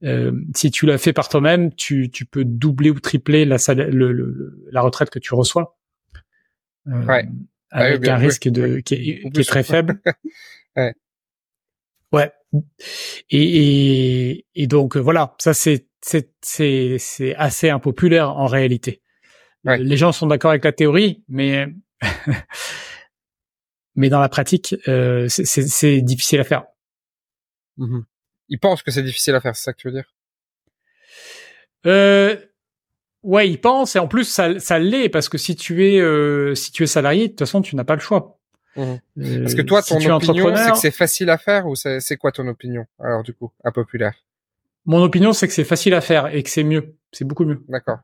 [0.03, 4.57] euh, si tu l'as fait par toi-même, tu, tu peux doubler ou tripler la, le,
[4.71, 5.77] la retraite que tu reçois.
[6.87, 7.27] Euh, ouais.
[7.71, 9.99] Avec un risque de qui est, très faible.
[10.75, 10.93] ouais.
[12.11, 12.31] Ouais.
[13.29, 19.01] Et, et, et donc voilà, ça c'est c'est c'est c'est assez impopulaire en réalité.
[19.65, 19.77] Ouais.
[19.77, 21.67] Les gens sont d'accord avec la théorie, mais
[23.95, 26.63] mais dans la pratique, euh, c'est difficile à faire.
[27.77, 28.01] Mmh
[28.51, 30.11] ils pensent que c'est difficile à faire, c'est ça que tu veux dire?
[31.85, 32.35] Euh,
[33.21, 36.55] Ouais, ils pensent et en plus ça, ça l'est parce que si tu es euh,
[36.55, 38.39] si tu es salarié, de toute façon tu n'as pas le choix.
[38.75, 38.95] Mmh
[39.41, 42.47] parce que toi, ton opinion, c'est que c'est facile à faire ou c'est quoi ton
[42.47, 44.13] opinion Alors du coup, impopulaire?
[44.85, 47.61] Mon opinion, c'est que c'est facile à faire et que c'est mieux, c'est beaucoup mieux.
[47.67, 47.99] D'accord.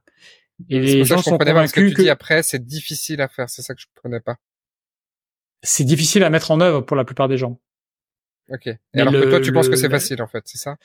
[0.70, 3.50] Et les gens sont convaincus que, tu dis après, c'est difficile à faire.
[3.50, 4.38] C'est ça que je comprenais pas
[5.64, 7.60] c'est difficile à mettre en œuvre pour la plupart des gens.
[8.50, 8.68] Ok.
[8.68, 10.78] Et alors que toi, tu penses que c'est facile en fait, c'est ça?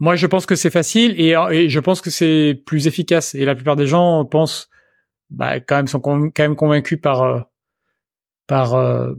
[0.00, 3.34] Moi, je pense que c'est facile et, et, je pense que c'est plus efficace.
[3.34, 4.70] Et la plupart des gens pensent,
[5.28, 7.40] bah, quand même, sont quand même convaincus par euh,
[8.46, 9.12] par euh,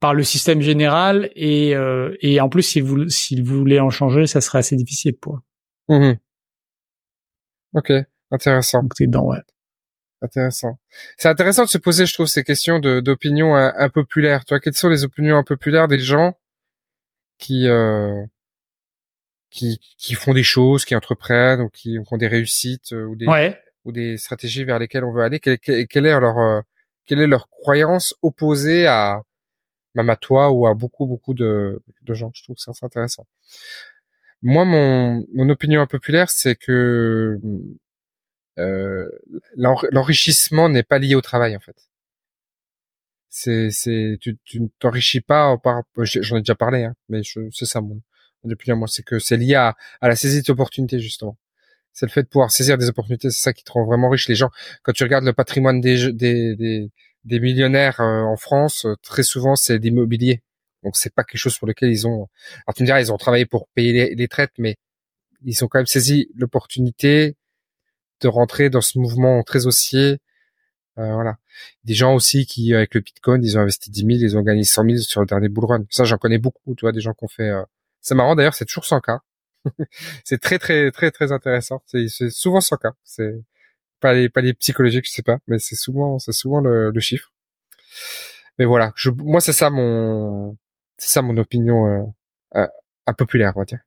[0.00, 4.26] par le système général et euh, et en plus, s'ils voulaient s'ils voulaient en changer,
[4.26, 5.40] ça serait assez difficile pour.
[5.88, 6.14] Mmh.
[7.74, 7.92] Ok,
[8.32, 8.82] intéressant.
[8.82, 9.38] Donc, dedans, ouais.
[10.22, 10.78] Intéressant.
[11.16, 14.44] C'est intéressant de se poser, je trouve, ces questions d'opinion impopulaires.
[14.44, 16.36] Tu vois, quelles sont les opinions impopulaires des gens
[17.38, 18.22] qui euh,
[19.50, 23.54] qui, qui font des choses, qui entreprennent ou qui, ont des réussites euh, ou des
[23.84, 25.40] ou des stratégies vers lesquelles on veut aller?
[25.40, 26.60] Quelle, quelle, est leur euh,
[27.06, 29.22] quelle est leur croyance opposée à
[29.94, 32.30] même à toi ou à beaucoup beaucoup de, de gens?
[32.34, 33.26] Je trouve ça intéressant.
[34.42, 37.38] Moi, mon mon opinion impopulaire, c'est que
[39.56, 41.76] l'enrichissement n'est pas lié au travail en fait.
[43.28, 47.20] C'est, c'est, tu, tu ne t'enrichis pas par, j'en ai déjà parlé, hein, mais
[47.52, 48.00] c'est ça mon,
[48.42, 51.38] depuis un mois, c'est que c'est lié à, à la saisie d'opportunités justement.
[51.92, 54.28] C'est le fait de pouvoir saisir des opportunités, c'est ça qui te rend vraiment riche.
[54.28, 54.50] Les gens,
[54.82, 56.90] quand tu regardes le patrimoine des des des,
[57.24, 60.42] des millionnaires euh, en France, euh, très souvent c'est l'immobilier.
[60.82, 62.28] Donc c'est pas quelque chose pour lequel ils ont.
[62.66, 64.76] Alors tu me diras, ils ont travaillé pour payer les, les traites, mais
[65.44, 67.36] ils ont quand même saisi l'opportunité
[68.20, 70.18] de rentrer dans ce mouvement très haussier.
[70.98, 71.36] Euh, voilà.
[71.84, 74.64] Des gens aussi qui, avec le Bitcoin, ils ont investi 10 000, ils ont gagné
[74.64, 75.84] 100 000 sur le dernier bull run.
[75.90, 77.50] Ça, j'en connais beaucoup, tu vois, des gens qui ont fait...
[77.50, 77.62] Euh...
[78.00, 79.20] C'est marrant d'ailleurs, c'est toujours 100 cas.
[80.24, 81.82] c'est très, très, très, très intéressant.
[81.86, 82.92] C'est souvent 100 cas.
[83.04, 83.42] C'est
[84.00, 87.00] pas les, pas les psychologiques, je sais pas, mais c'est souvent, c'est souvent le, le,
[87.00, 87.32] chiffre.
[88.58, 90.56] Mais voilà, je, moi, c'est ça mon,
[90.96, 92.04] c'est ça mon opinion euh,
[92.56, 92.66] euh,
[93.06, 93.80] impopulaire, on va dire.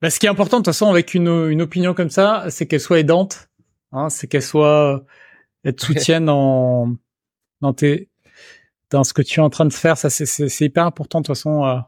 [0.00, 2.66] Bah, ce qui est important de toute façon avec une, une opinion comme ça, c'est
[2.66, 3.48] qu'elle soit aidante,
[3.92, 5.04] hein, c'est qu'elle soit
[5.64, 6.94] elle te soutienne dans
[7.60, 8.08] dans tes
[8.90, 9.98] dans ce que tu es en train de faire.
[9.98, 11.64] Ça c'est c'est hyper important de toute façon.
[11.64, 11.78] Euh,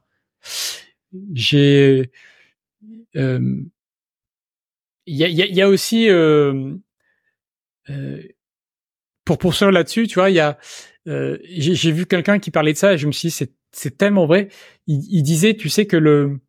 [1.35, 2.11] j'ai
[3.16, 3.62] euh,
[5.07, 6.75] il y, a, y, a, aussi euh,
[7.88, 8.23] euh,
[9.25, 10.59] pour poursuivre là-dessus, tu vois, il y a
[11.09, 13.96] euh, j'ai vu quelqu'un qui parlait de ça et je me suis dit c'est c'est
[13.96, 14.49] tellement vrai.
[14.87, 16.40] Il, il disait, tu sais que le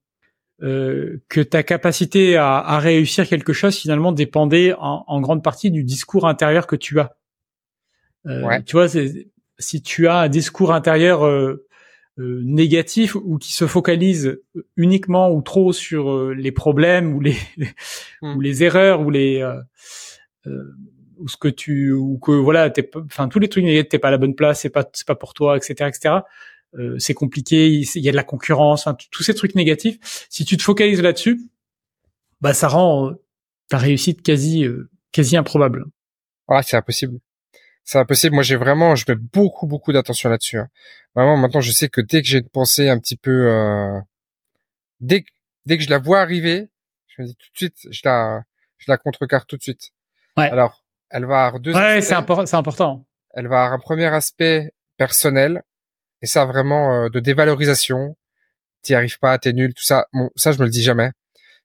[0.61, 5.71] euh, que ta capacité à, à, réussir quelque chose finalement dépendait en, en, grande partie
[5.71, 7.15] du discours intérieur que tu as.
[8.27, 8.87] Euh, Tu vois,
[9.57, 11.65] si tu as un discours intérieur euh,
[12.19, 14.39] euh, négatif ou qui se focalise
[14.75, 17.37] uniquement ou trop sur les problèmes ou les
[18.21, 18.41] ou hmm.
[18.41, 19.43] les erreurs ou les
[20.45, 24.09] ou ce que tu ou que voilà, t'es, enfin tous les trucs négatifs, t'es pas
[24.09, 26.15] à la bonne place, c'est pas c'est pas pour toi, etc., etc.
[26.75, 29.97] Euh, c'est compliqué, il y a de la concurrence, enfin, tous ces trucs négatifs.
[30.29, 31.41] Si tu te focalises là-dessus,
[32.39, 33.23] bah ça rend euh,
[33.67, 35.85] ta réussite quasi euh, quasi improbable.
[36.47, 37.19] Ah, c'est impossible.
[37.83, 38.35] C'est impossible.
[38.35, 40.59] Moi, j'ai vraiment, je mets beaucoup beaucoup d'attention là-dessus.
[40.59, 40.69] Hein.
[41.15, 43.99] Vraiment, maintenant, je sais que dès que j'ai une pensée un petit peu, euh,
[45.01, 45.25] dès
[45.65, 46.69] dès que je la vois arriver,
[47.07, 48.43] je me dis tout de suite, je la
[48.77, 49.91] je la contrecarre tout de suite.
[50.37, 50.49] Ouais.
[50.49, 51.73] Alors, elle va avoir deux.
[51.73, 52.45] Ouais, c'est important.
[52.45, 53.05] C'est important.
[53.31, 55.63] Elle va avoir un premier aspect personnel
[56.21, 58.17] et ça vraiment euh, de dévalorisation.
[58.83, 60.07] T'y arrives pas, t'es nul, tout ça.
[60.13, 61.11] Bon, ça je me le dis jamais.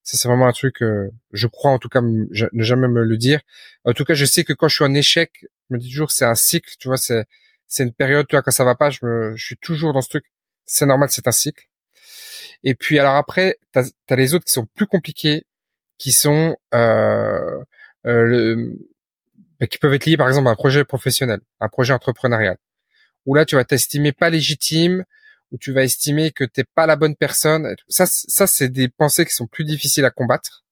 [0.02, 2.26] Ça c'est vraiment un truc, euh, je crois en tout cas ne
[2.62, 3.40] jamais me le dire.
[3.84, 5.32] En tout cas, je sais que quand je suis en échec,
[5.70, 7.24] je me dis toujours c'est un cycle, tu vois, c'est
[7.68, 10.02] c'est une période, tu vois, quand ça va pas, je me, je suis toujours dans
[10.02, 10.24] ce truc.
[10.66, 11.64] C'est normal, c'est un cycle.
[12.64, 15.44] Et puis alors après, t'as as les autres qui sont plus compliqués,
[15.98, 17.64] qui sont euh,
[18.06, 18.78] euh, le,
[19.60, 22.56] bah, qui peuvent être liés par exemple à un projet professionnel, un projet entrepreneurial
[23.26, 25.04] où là tu vas t'estimer pas légitime,
[25.52, 27.74] où tu vas estimer que t'es pas la bonne personne.
[27.88, 30.64] Ça, ça c'est des pensées qui sont plus difficiles à combattre,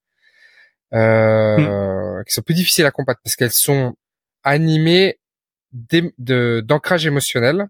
[0.93, 2.25] euh, hmm.
[2.25, 3.95] qui sont plus difficiles à combattre parce qu'elles sont
[4.43, 5.19] animées
[6.19, 7.67] d'ancrage émotionnel.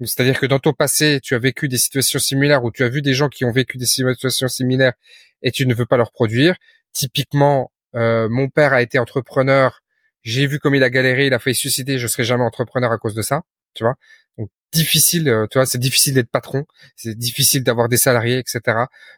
[0.00, 3.02] C'est-à-dire que dans ton passé, tu as vécu des situations similaires ou tu as vu
[3.02, 4.94] des gens qui ont vécu des situations similaires
[5.42, 6.56] et tu ne veux pas leur produire.
[6.92, 9.82] Typiquement, euh, mon père a été entrepreneur.
[10.22, 11.98] J'ai vu comme il a galéré, il a failli suicider.
[11.98, 13.42] Je serai jamais entrepreneur à cause de ça
[13.74, 13.96] tu vois?
[14.38, 16.64] Donc difficile, euh, tu vois, c'est difficile d'être patron,
[16.96, 18.60] c'est difficile d'avoir des salariés, etc.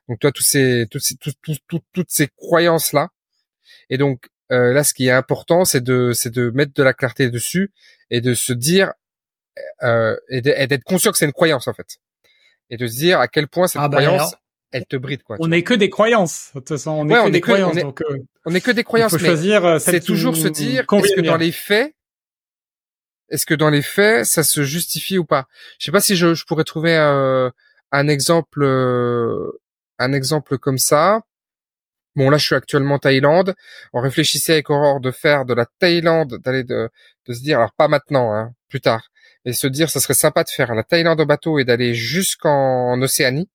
[0.08, 3.08] Donc toi, tous ces, toutes ces, toutes ces croyances là.
[3.90, 6.92] Et donc euh, là, ce qui est important, c'est de, c'est de mettre de la
[6.92, 7.72] clarté dessus
[8.10, 8.92] et de se dire
[9.82, 11.98] euh, et d'être conscient que c'est une croyance en fait,
[12.70, 14.34] et de se dire à quel point cette ah bah croyance
[14.72, 15.36] elle te bride quoi.
[15.38, 16.50] On n'est que des croyances.
[16.52, 17.76] De toute façon, on est que des croyances.
[17.76, 19.12] On est, on est que des croyances.
[19.12, 19.80] Il faut choisir.
[19.80, 21.94] C'est toujours se dire est-ce que dans les faits,
[23.34, 25.48] est-ce que dans les faits, ça se justifie ou pas?
[25.80, 27.50] Je sais pas si je, pourrais trouver euh,
[27.90, 29.60] un exemple, euh,
[29.98, 31.22] un exemple comme ça.
[32.14, 33.56] Bon, là, je suis actuellement en Thaïlande.
[33.92, 36.88] On réfléchissait avec Aurore de faire de la Thaïlande, d'aller de,
[37.26, 39.10] de se dire, alors pas maintenant, hein, plus tard,
[39.44, 43.02] et se dire, ça serait sympa de faire la Thaïlande au bateau et d'aller jusqu'en
[43.02, 43.50] Océanie.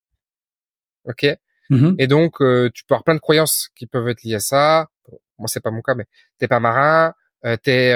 [1.06, 1.26] Ok?
[1.70, 1.96] Mm-hmm.
[2.00, 4.90] Et donc, euh, tu peux avoir plein de croyances qui peuvent être liées à ça.
[5.38, 6.06] moi, c'est pas mon cas, mais
[6.38, 7.14] t'es pas marin,
[7.46, 7.94] euh, t'es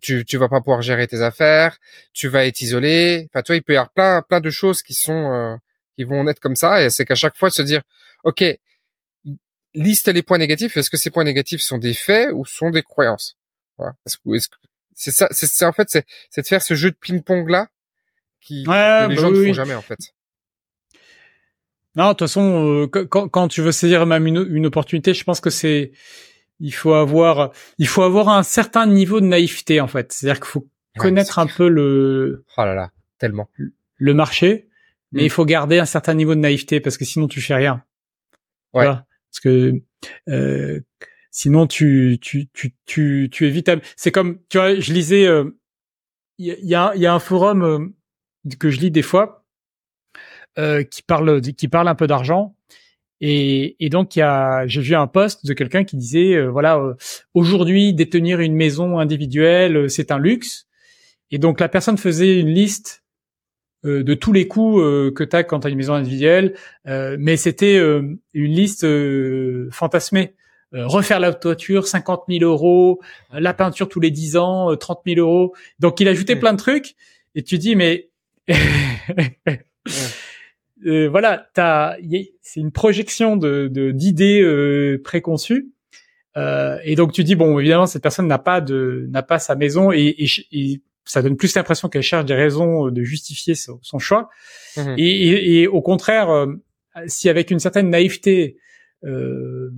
[0.00, 1.78] tu tu vas pas pouvoir gérer tes affaires,
[2.12, 3.28] tu vas être isolé.
[3.30, 5.56] Enfin, toi, il peut y avoir plein plein de choses qui sont euh,
[5.96, 6.82] qui vont être comme ça.
[6.82, 7.82] Et c'est qu'à chaque fois se dire,
[8.24, 8.44] ok,
[9.74, 10.76] liste les points négatifs.
[10.76, 13.36] Est-ce que ces points négatifs sont des faits ou sont des croyances?
[13.78, 13.94] Voilà.
[14.06, 14.56] Est-ce que
[14.94, 17.68] c'est ça C'est en fait c'est c'est de faire ce jeu de ping-pong là
[18.40, 19.98] qui que les bah gens ne font jamais en fait.
[21.96, 25.24] Non, de toute façon, euh, quand, quand tu veux saisir même une, une opportunité, je
[25.24, 25.92] pense que c'est
[26.60, 30.12] il faut avoir, il faut avoir un certain niveau de naïveté en fait.
[30.12, 32.44] C'est-à-dire qu'il faut connaître un peu le.
[32.56, 33.50] Oh là là, tellement.
[33.96, 34.68] Le marché,
[35.12, 35.24] mais mm.
[35.24, 37.82] il faut garder un certain niveau de naïveté parce que sinon tu fais rien.
[38.74, 38.84] Ouais.
[38.84, 39.72] parce que
[40.28, 40.80] euh,
[41.30, 45.50] sinon tu tu tu tu tu es C'est comme tu vois, je lisais, il euh,
[46.38, 49.44] y, a, il y a un forum euh, que je lis des fois
[50.58, 52.56] euh, qui parle qui parle un peu d'argent
[53.20, 56.94] et, et, donc, j'ai vu un post de quelqu'un qui disait, euh, voilà, euh,
[57.34, 60.66] aujourd'hui, détenir une maison individuelle, euh, c'est un luxe.
[61.30, 63.02] Et donc, la personne faisait une liste
[63.84, 66.54] de tous les coûts que tu as quand tu as une maison individuelle,
[66.86, 68.84] mais c'était une liste
[69.70, 70.34] fantasmée.
[70.72, 73.00] refaire la toiture, 50 000 euros,
[73.32, 75.54] la peinture tous les 10 ans, 30 000 euros.
[75.78, 76.96] Donc, il ajoutait plein de trucs.
[77.36, 78.08] Et tu dis, mais...
[80.84, 81.48] euh, voilà,
[82.42, 85.72] c'est une projection de, d'idées euh, préconçues.
[86.36, 89.54] Euh, et donc tu dis bon, évidemment cette personne n'a pas de, n'a pas sa
[89.54, 90.14] maison et,
[90.52, 94.28] et, ça donne plus l'impression qu'elle cherche des raisons de justifier son, choix.
[94.76, 96.46] Mmh et, et, au contraire, euh,
[97.06, 98.58] si avec une certaine naïveté
[99.04, 99.70] euh,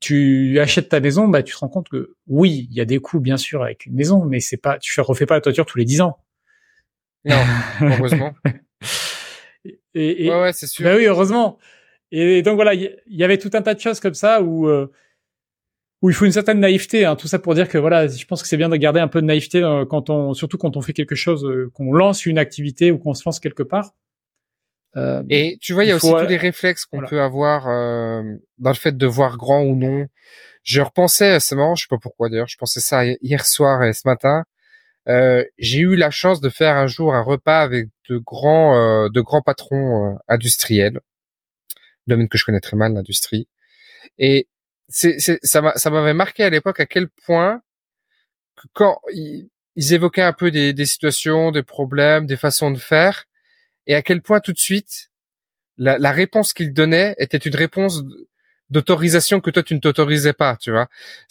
[0.00, 2.98] tu achètes ta maison, bah tu te rends compte que oui, il y a des
[2.98, 5.76] coûts bien sûr avec une maison, mais c'est pas, tu refais pas la toiture tous
[5.76, 6.16] les dix ans.
[7.26, 7.36] Non,
[7.82, 8.32] heureusement.
[9.94, 10.84] Et, et ouais, ouais c'est sûr.
[10.84, 11.58] Bah oui, heureusement.
[12.12, 14.90] Et donc voilà, il y, avait tout un tas de choses comme ça où euh,
[16.02, 17.04] où il faut une certaine naïveté.
[17.04, 19.08] Hein, tout ça pour dire que voilà, je pense que c'est bien de garder un
[19.08, 22.26] peu de naïveté euh, quand on, surtout quand on fait quelque chose, euh, qu'on lance
[22.26, 23.92] une activité ou qu'on se lance quelque part.
[24.96, 28.70] Euh, et tu vois, il y a aussi tous les réflexes qu'on peut avoir dans
[28.70, 30.06] le fait de voir grand ou non.
[30.64, 33.92] Je repensais, c'est marrant, je sais pas pourquoi d'ailleurs, je pensais ça hier soir et
[33.92, 34.44] ce matin.
[35.08, 39.08] Euh, j'ai eu la chance de faire un jour un repas avec de grands, euh,
[39.08, 41.00] de grands patrons euh, industriels,
[42.06, 43.48] domaine que je connais très mal, l'industrie.
[44.18, 44.48] Et
[44.88, 47.62] ça, m'avait marqué à l'époque à quel point
[48.74, 53.24] quand ils, évoquaient un peu des, des situations, des problèmes, des façons de faire,
[53.86, 55.10] et à quel point tout de suite
[55.78, 58.02] la, la réponse qu'ils donnaient était une réponse
[58.70, 60.88] d'autorisation que toi tu ne t'autorisais pas, tu vois.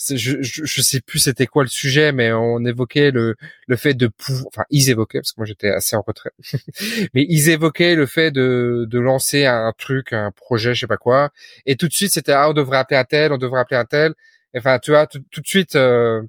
[0.10, 3.36] Je, je, je sais plus c'était quoi le sujet, mais on évoquait le
[3.68, 6.32] le fait de pouvoir, enfin ils évoquaient parce que moi j'étais assez en retrait,
[7.14, 10.98] mais ils évoquaient le fait de de lancer un truc, un projet, je sais pas
[10.98, 11.32] quoi,
[11.66, 13.86] et tout de suite c'était ah on devrait appeler un tel, on devrait appeler un
[13.86, 14.14] tel,
[14.58, 16.22] enfin tu vois tout, tout de suite euh,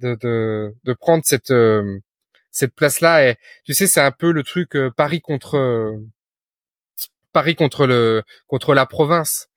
[0.00, 1.98] de, de de prendre cette euh,
[2.50, 5.96] cette place là et tu sais c'est un peu le truc euh, Paris contre
[7.32, 9.48] Paris contre le contre la province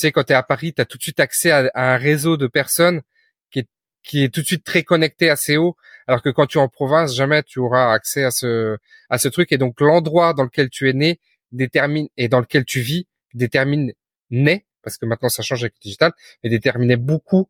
[0.00, 2.36] sais, quand tu es à Paris, tu as tout de suite accès à, un réseau
[2.36, 3.02] de personnes
[3.50, 3.68] qui est,
[4.02, 5.76] qui est tout de suite très connecté assez haut,
[6.06, 8.76] alors que quand tu es en province, jamais tu auras accès à ce,
[9.10, 9.52] à ce truc.
[9.52, 11.20] Et donc, l'endroit dans lequel tu es né
[11.52, 13.92] détermine, et dans lequel tu vis, détermine,
[14.30, 17.48] né, parce que maintenant ça change avec le digital, mais déterminait beaucoup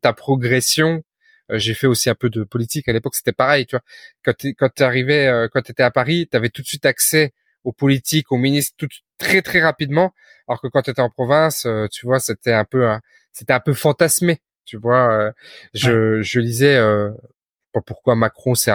[0.00, 1.02] ta progression.
[1.50, 3.84] Euh, j'ai fait aussi un peu de politique à l'époque, c'était pareil, tu vois.
[4.58, 7.32] Quand tu arrivais, euh, quand tu étais à Paris, tu avais tout de suite accès
[7.64, 8.88] aux politiques, aux ministres, tout
[9.18, 10.14] très très rapidement.
[10.50, 12.84] Alors que quand tu étais en province, euh, tu vois, c'était un peu,
[13.32, 14.40] c'était un peu fantasmé.
[14.64, 15.32] Tu vois, euh,
[15.74, 17.12] je, je lisais euh,
[17.86, 18.72] pourquoi Macron s'est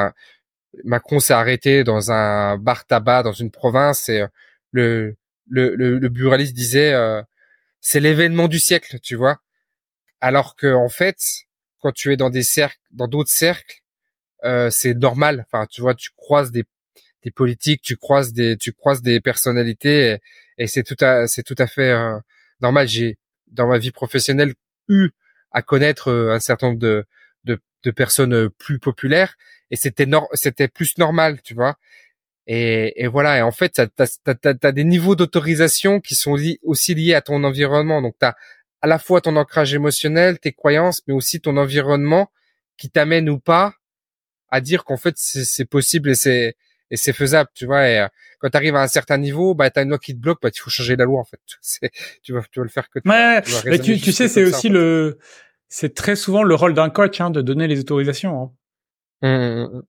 [0.85, 4.23] Macron s'est arrêté dans un bar tabac dans une province et
[4.71, 5.17] le
[5.49, 6.95] le, le, le buraliste disait
[7.81, 9.41] c'est l'événement du siècle, tu vois.
[10.21, 11.17] Alors que en fait,
[11.81, 13.81] quand tu es dans des cercles, dans d'autres cercles,
[14.71, 15.45] c'est normal.
[15.51, 16.63] Enfin, tu vois, tu croises des
[17.25, 20.19] des politiques, tu croises des, tu croises des personnalités
[20.57, 22.17] et, c'est tout à, c'est tout à fait euh,
[22.61, 22.87] normal.
[22.87, 23.17] J'ai
[23.47, 24.53] dans ma vie professionnelle
[24.87, 25.09] eu
[25.51, 27.05] à connaître euh, un certain nombre de,
[27.43, 29.35] de, de personnes euh, plus populaires
[29.71, 31.77] et c'était c'était plus normal, tu vois.
[32.47, 33.39] Et, et voilà.
[33.39, 37.43] Et en fait, t'as, t'as, t'as, des niveaux d'autorisation qui sont aussi liés à ton
[37.43, 38.03] environnement.
[38.03, 38.35] Donc, t'as
[38.81, 42.31] à la fois ton ancrage émotionnel, tes croyances, mais aussi ton environnement
[42.77, 43.73] qui t'amène ou pas
[44.49, 46.55] à dire qu'en fait c'est possible et c'est
[46.91, 47.89] et c'est faisable, tu vois.
[47.89, 48.07] Et euh,
[48.39, 50.49] quand tu arrives à un certain niveau, bah t'as une loi qui te bloque, bah
[50.53, 51.39] il faut changer la loi en fait.
[52.23, 52.99] tu vas tu vas le faire que.
[53.05, 55.17] Ouais, mais tu, tu sais, c'est aussi le,
[55.67, 58.41] c'est très souvent le rôle d'un coach hein, de donner les autorisations.
[58.41, 58.51] Hein.
[59.21, 59.83] Mmh, mmh, mmh.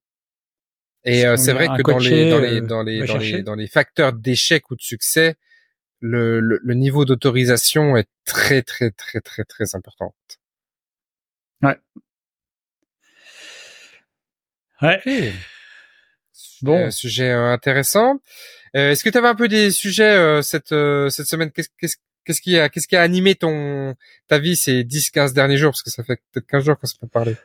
[1.05, 3.69] Et euh, c'est vrai que dans les dans les dans les dans les, dans les
[3.69, 5.37] facteurs d'échec ou de succès,
[6.01, 10.15] le, le, le niveau d'autorisation est très très très très très important.
[11.63, 11.79] Ouais.
[14.83, 15.33] Ouais.
[16.63, 18.21] Bon, sujet euh, intéressant.
[18.75, 20.75] Euh, est-ce que tu avais un peu des sujets euh, cette
[21.11, 21.51] cette semaine?
[21.51, 23.95] Qu'est-ce qu'est-ce qui a qu'est-ce qui a animé ton
[24.29, 25.73] ta vie ces 10 15 derniers jours?
[25.73, 27.37] Parce que ça fait peut-être 15 jours qu'on se peut parler.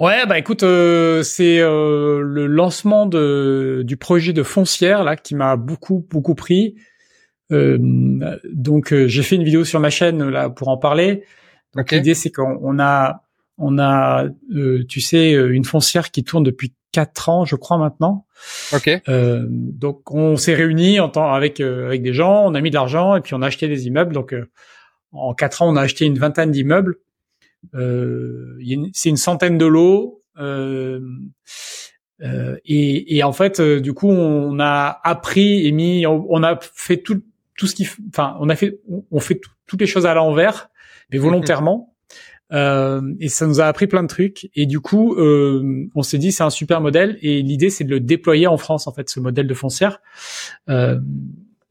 [0.00, 6.06] Ouais, bah écoute, c'est le lancement de du projet de foncière là qui m'a beaucoup
[6.10, 6.76] beaucoup pris.
[7.50, 11.24] donc j'ai fait une vidéo sur ma chaîne là pour en parler.
[11.74, 13.22] Donc l'idée c'est qu'on a
[13.58, 14.28] on a
[14.88, 18.26] tu sais une foncière qui tourne depuis quatre ans, je crois maintenant.
[18.72, 18.88] Ok.
[19.08, 22.70] Euh, donc on s'est réunis en temps avec euh, avec des gens, on a mis
[22.70, 24.12] de l'argent et puis on a acheté des immeubles.
[24.12, 24.48] Donc euh,
[25.12, 26.96] en quatre ans, on a acheté une vingtaine d'immeubles.
[27.74, 28.58] Euh,
[28.92, 30.22] c'est une centaine de lots.
[32.64, 37.20] Et, et, en fait, du coup, on a appris et mis, on, a fait tout
[37.56, 38.80] tout ce qui, enfin, on a fait,
[39.10, 40.70] on fait toutes les choses à l'envers,
[41.10, 41.91] mais volontairement.
[42.52, 44.50] Euh, et ça nous a appris plein de trucs.
[44.54, 47.18] Et du coup, euh, on s'est dit c'est un super modèle.
[47.22, 50.00] Et l'idée c'est de le déployer en France en fait, ce modèle de foncière.
[50.68, 50.98] Euh,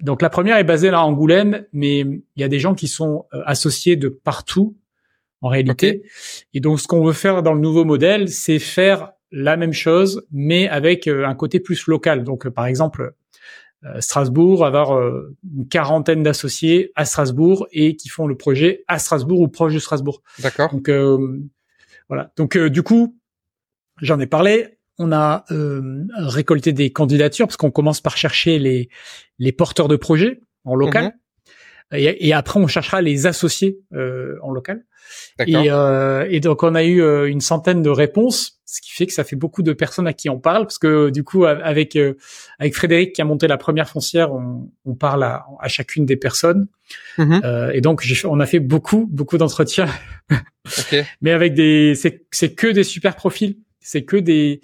[0.01, 2.87] donc la première est basée là à Angoulême, mais il y a des gens qui
[2.87, 4.75] sont euh, associés de partout
[5.41, 6.03] en réalité.
[6.53, 10.25] Et donc ce qu'on veut faire dans le nouveau modèle, c'est faire la même chose,
[10.31, 12.23] mais avec euh, un côté plus local.
[12.23, 13.13] Donc par exemple,
[13.99, 19.39] Strasbourg, avoir euh, une quarantaine d'associés à Strasbourg et qui font le projet à Strasbourg
[19.41, 20.21] ou proche de Strasbourg.
[20.39, 20.71] D'accord.
[20.71, 21.39] Donc euh,
[22.07, 22.31] voilà.
[22.37, 23.17] Donc du coup,
[24.01, 24.77] j'en ai parlé.
[24.99, 25.45] On a
[26.17, 28.89] récolté des candidatures parce qu'on commence par chercher les
[29.39, 31.05] les porteurs de projets en local.
[31.05, 31.11] Mhm.
[31.93, 34.85] Et, et, après, on cherchera les associés en local.
[35.45, 39.05] Et, euh, et, donc on a eu euh, une centaine de réponses, ce qui fait
[39.05, 41.95] que ça fait beaucoup de personnes à qui on parle, parce que du coup avec
[41.95, 42.13] euh,
[42.59, 46.17] avec Frédéric qui a monté la première foncière, on, on parle à, à, chacune des
[46.17, 46.67] personnes.
[47.17, 47.45] Mm-hmm.
[47.45, 49.87] euh, et donc on a fait beaucoup beaucoup d'entretiens,
[50.79, 51.05] okay.
[51.21, 54.61] mais avec des c'est c'est que des super profils, c'est que des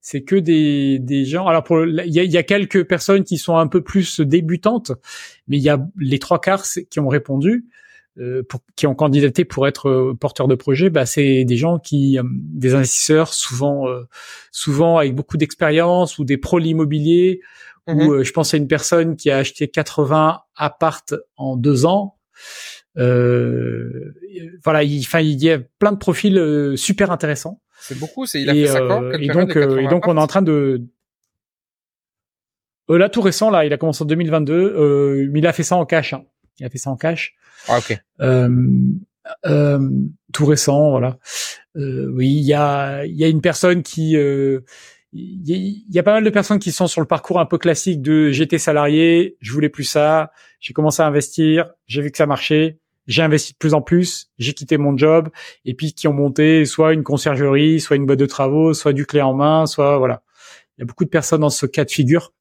[0.00, 1.46] c'est que des, des gens.
[1.46, 4.92] Alors pour il y a, y a, quelques personnes qui sont un peu plus débutantes,
[5.46, 7.66] mais il y a les trois quarts qui ont répondu.
[8.18, 11.78] Euh, pour, qui ont candidaté pour être euh, porteurs de projet, bah, c'est des gens
[11.78, 13.86] qui, euh, des investisseurs souvent,
[14.50, 17.40] souvent avec beaucoup d'expérience ou des pros l'immobilier.
[17.86, 18.22] Ou mhm.
[18.22, 22.16] je pense à une personne qui a acheté 80 appartes en deux ans.
[22.96, 27.60] voilà, il, enfin, il y a plein de profils super intéressants.
[27.80, 28.26] C'est beaucoup.
[28.26, 30.82] C'est il a fait ça quand Et donc, et donc on est en train de
[32.88, 35.86] là tout récent là, il a commencé en 2022, mais il a fait ça en
[35.86, 36.12] cash.
[36.12, 36.24] Hein.
[36.60, 37.34] Il a fait ça en cash.
[37.66, 37.98] Ah ok.
[39.46, 39.90] Euh,
[40.32, 41.18] tout récent, voilà.
[41.76, 44.60] Euh, oui, il y a, il y a une personne qui, euh,
[45.12, 48.00] il y, a pas mal de personnes qui sont sur le parcours un peu classique
[48.00, 50.30] de j'étais salarié, je voulais plus ça,
[50.60, 54.30] j'ai commencé à investir, j'ai vu que ça marchait, j'ai investi de plus en plus,
[54.38, 55.28] j'ai quitté mon job,
[55.64, 59.04] et puis qui ont monté soit une conciergerie, soit une boîte de travaux, soit du
[59.04, 60.22] clé en main, soit voilà.
[60.78, 62.32] Il y a beaucoup de personnes dans ce cas de figure.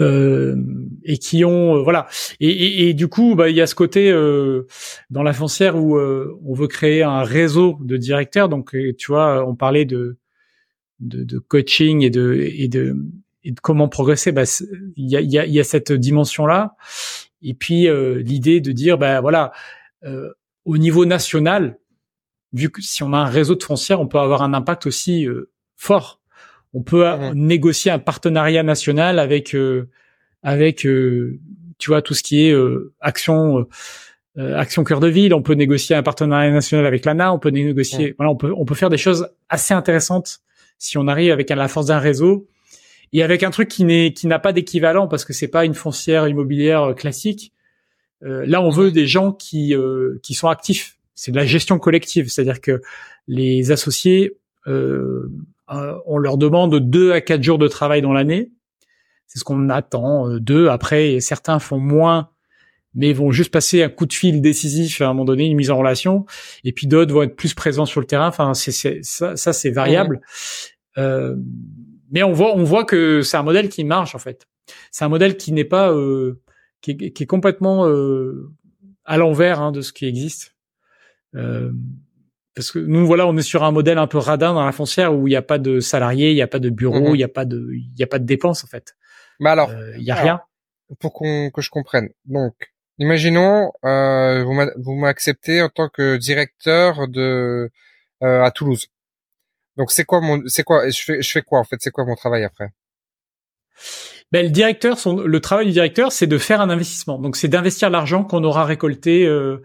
[0.00, 0.56] Euh,
[1.04, 2.08] et qui ont euh, voilà.
[2.40, 4.66] Et, du coup bah il y a ce côté euh,
[5.08, 8.48] dans la foncière où euh, on veut créer un réseau de directeurs.
[8.48, 10.18] Donc tu vois on parlait de
[10.98, 12.96] de, de coaching et de et de
[13.44, 14.32] et de comment progresser.
[14.32, 14.42] Bah
[14.96, 16.74] il y a, y, a, y a cette dimension là
[17.40, 17.86] et puis
[18.22, 19.52] l'idée de dire bah voilà
[20.64, 21.78] au niveau national
[22.52, 25.26] vu que si on a un réseau de foncières on peut avoir un impact aussi
[25.76, 26.20] fort
[26.74, 29.88] on peut mmh négocier un partenariat national avec euh,
[30.42, 31.38] avec euh,
[31.78, 33.66] tu vois tout ce qui est euh, action
[34.36, 35.32] action cœur de ville.
[35.32, 37.32] On peut négocier un partenariat national avec l'ANA.
[37.32, 38.10] On peut négocier.
[38.10, 38.14] Mmh.
[38.18, 40.40] Voilà, on peut on peut faire des choses assez intéressantes
[40.78, 42.48] si on arrive avec la force d'un réseau
[43.12, 45.74] et avec un truc qui n'est qui n'a pas d'équivalent parce que c'est pas une
[45.74, 47.52] foncière immobilière classique.
[48.20, 49.74] là, on veut des gens qui
[50.22, 50.98] qui sont actifs.
[51.14, 52.82] C'est de la gestion collective, c'est-à-dire que
[53.28, 55.30] les associés euh,
[55.70, 58.52] euh, on leur demande deux à quatre jours de travail dans l'année.
[59.26, 60.28] C'est ce qu'on attend.
[60.28, 60.68] Euh, deux.
[60.68, 62.30] Après, certains font moins,
[62.94, 65.70] mais vont juste passer un coup de fil décisif à un moment donné, une mise
[65.70, 66.26] en relation.
[66.64, 68.28] Et puis d'autres vont être plus présents sur le terrain.
[68.28, 70.20] Enfin, c'est, ça, ça c'est variable.
[70.98, 71.36] Euh,
[72.10, 74.46] mais on voit, on voit que c'est un modèle qui marche en fait.
[74.90, 76.40] C'est un modèle qui n'est pas, euh,
[76.80, 78.50] qui, est, qui, est, complètement euh,
[79.04, 80.54] à l'envers hein, de ce qui existe.
[81.34, 81.72] Euh,
[82.54, 85.14] parce que nous voilà, on est sur un modèle un peu radin dans la foncière
[85.14, 87.14] où il n'y a pas de salariés, il n'y a pas de bureau, mhm.
[87.14, 88.96] il n'y a pas de, il y a pas de dépenses en fait.
[89.40, 90.40] Mais alors, euh, il y a rien.
[91.00, 92.10] Pour qu'on que je comprenne.
[92.26, 92.54] Donc,
[92.98, 97.70] imaginons euh, vous m'acceptez en tant que directeur de
[98.22, 98.88] euh, à Toulouse.
[99.76, 102.04] Donc c'est quoi mon, c'est quoi, je fais, je fais quoi en fait, c'est quoi
[102.04, 102.72] mon travail après?
[104.32, 107.18] Ben, le directeur, son, le travail du directeur, c'est de faire un investissement.
[107.18, 109.62] Donc, c'est d'investir l'argent qu'on aura récolté euh,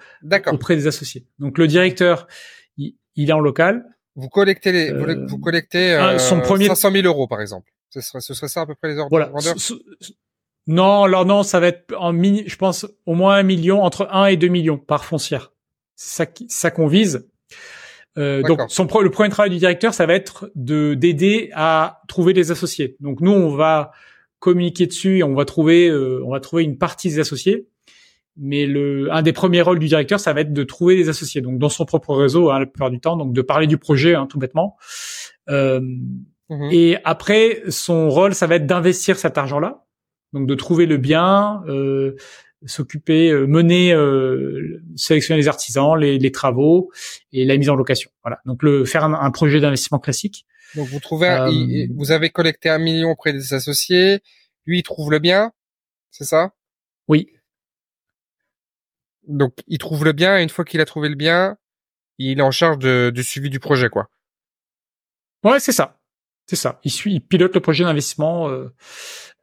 [0.52, 1.26] auprès des associés.
[1.40, 2.28] Donc, le directeur,
[3.16, 3.86] il est en local.
[4.16, 7.72] Vous collectez les, vous euh, collectez euh, son premier 500 000 euros par exemple.
[7.90, 9.32] Ce serait, ce serait ça à peu près les ordres voilà.
[10.68, 14.08] Non, alors non, ça va être en mini, je pense au moins un million, entre
[14.12, 15.52] 1 et 2 millions par foncière.
[15.96, 17.28] C'est ça, ça qu'on vise.
[18.18, 22.34] Euh, donc son le premier travail du directeur, ça va être de d'aider à trouver
[22.34, 22.98] des associés.
[23.00, 23.92] Donc nous, on va
[24.40, 27.68] communiquer dessus et on va trouver euh, on va trouver une partie des associés
[28.40, 31.42] mais le un des premiers rôles du directeur, ça va être de trouver des associés,
[31.42, 34.16] donc dans son propre réseau hein, la plupart du temps, donc de parler du projet
[34.16, 34.78] hein, tout bêtement.
[35.50, 35.82] Euh,
[36.50, 36.70] mhm.
[36.72, 39.86] Et après, son rôle, ça va être d'investir cet argent-là,
[40.34, 42.16] donc de trouver le bien, euh,
[42.66, 46.92] s'occuper, euh, mener, euh, sélectionner les artisans, les, les, travaux
[47.32, 48.12] et la mise en location.
[48.24, 50.46] Voilà, donc le faire un, projet d'investissement classique.
[50.76, 54.20] Donc vous trouvez, euh, vous avez collecté un million auprès des associés,
[54.66, 55.52] lui il trouve le bien,
[56.12, 56.54] c'est ça?
[57.08, 57.28] Oui.
[59.30, 61.58] Donc, il trouve le bien et une fois qu'il a trouvé le bien,
[62.18, 64.10] il est en charge de, du suivi du projet, quoi.
[65.44, 66.00] Ouais, c'est ça.
[66.48, 66.80] C'est ça.
[66.84, 68.74] Il suit, il pilote le projet d'investissement euh,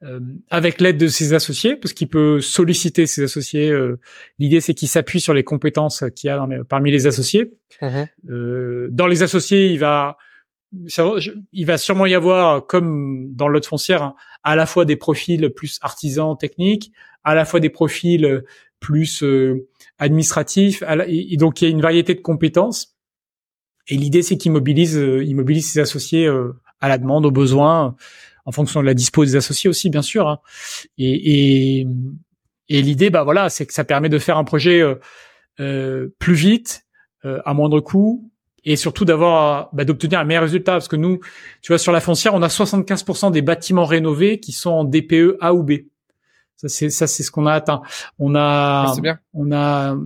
[0.03, 0.21] euh,
[0.51, 3.71] avec l'aide de ses associés, parce qu'il peut solliciter ses associés.
[3.71, 4.01] Euh,
[4.41, 7.55] L'idée, c'est qu'il s'appuie sur les compétences qu'il a parmi les associés.
[7.81, 10.19] Mmh euh, dans les associés, il va,
[11.53, 15.49] il va sûrement y avoir, comme dans l'autre foncière, hein, à la fois des profils
[15.51, 18.43] plus artisans, techniques, à la fois des profils
[18.81, 19.69] plus euh,
[19.99, 20.83] administratif.
[21.07, 22.97] Et, donc il y a une variété de compétences.
[23.89, 27.31] Et l'idée c'est qu'il mobilise, euh, il mobilise ses associés euh, à la demande, aux
[27.31, 27.97] besoins,
[28.45, 30.29] en fonction de la dispo des associés aussi, bien sûr.
[30.29, 30.41] Hein.
[30.99, 31.87] Et,
[32.69, 34.83] l'idée, bah voilà, c'est que ça permet de faire un projet
[35.57, 36.85] plus vite,
[37.23, 38.31] à moindre coût,
[38.67, 41.21] et surtout d'avoir bah, d'obtenir un meilleur résultat parce que nous
[41.63, 45.37] tu vois sur la foncière on a 75% des bâtiments rénovés qui sont en DPE
[45.41, 45.73] A ou B
[46.57, 47.83] ça c'est ça c'est ce qu'on a atteint.
[48.19, 49.19] On a bien.
[49.35, 49.97] on a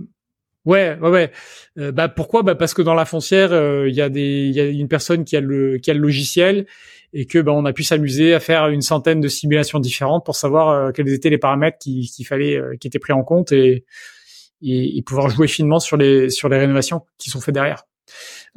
[0.65, 1.31] ouais ouais ouais.
[1.77, 2.43] Euh, bah pourquoi?
[2.43, 4.87] Bah parce que dans la foncière euh, il y a des il y a une
[4.87, 6.67] personne qui a le qui a le logiciel
[7.13, 10.35] et que bah on a pu s'amuser à faire une centaine de simulations différentes pour
[10.35, 13.85] savoir euh, quels étaient les paramètres qu'il fallait qui étaient pris en compte et,
[14.61, 17.83] et, et pouvoir jouer finement sur les sur les rénovations qui sont faites derrière.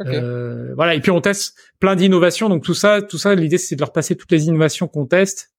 [0.01, 3.77] Euh, voilà et puis on teste plein d'innovations donc tout ça tout ça l'idée c'est
[3.77, 5.53] de leur passer toutes les innovations qu'on teste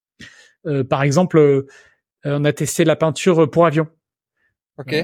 [0.65, 1.67] euh, par exemple euh,
[2.26, 3.88] on a testé la peinture pour avion.
[4.78, 4.93] Ok.
[4.93, 5.03] Euh,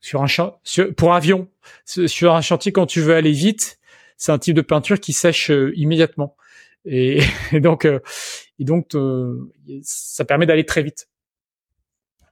[0.00, 0.60] sur un champ,
[0.96, 1.48] pour avion,
[1.84, 3.80] sur un chantier quand tu veux aller vite,
[4.16, 6.36] c'est un type de peinture qui sèche immédiatement.
[6.84, 7.20] Et,
[7.52, 7.84] donc,
[8.58, 8.92] et donc
[9.82, 11.08] ça permet d'aller très vite.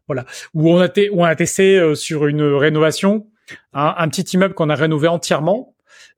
[0.07, 0.25] Voilà.
[0.53, 3.27] Où on a, on a testé sur une rénovation
[3.73, 5.75] un, un petit immeuble qu'on a rénové entièrement,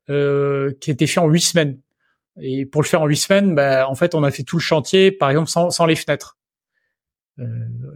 [0.09, 1.81] qui était fait en huit semaines.
[2.41, 4.63] Et pour le faire en huit semaines, bah, en fait, on a fait tout le
[4.63, 6.36] chantier, par exemple, sans, sans les fenêtres.
[7.39, 7.45] Euh,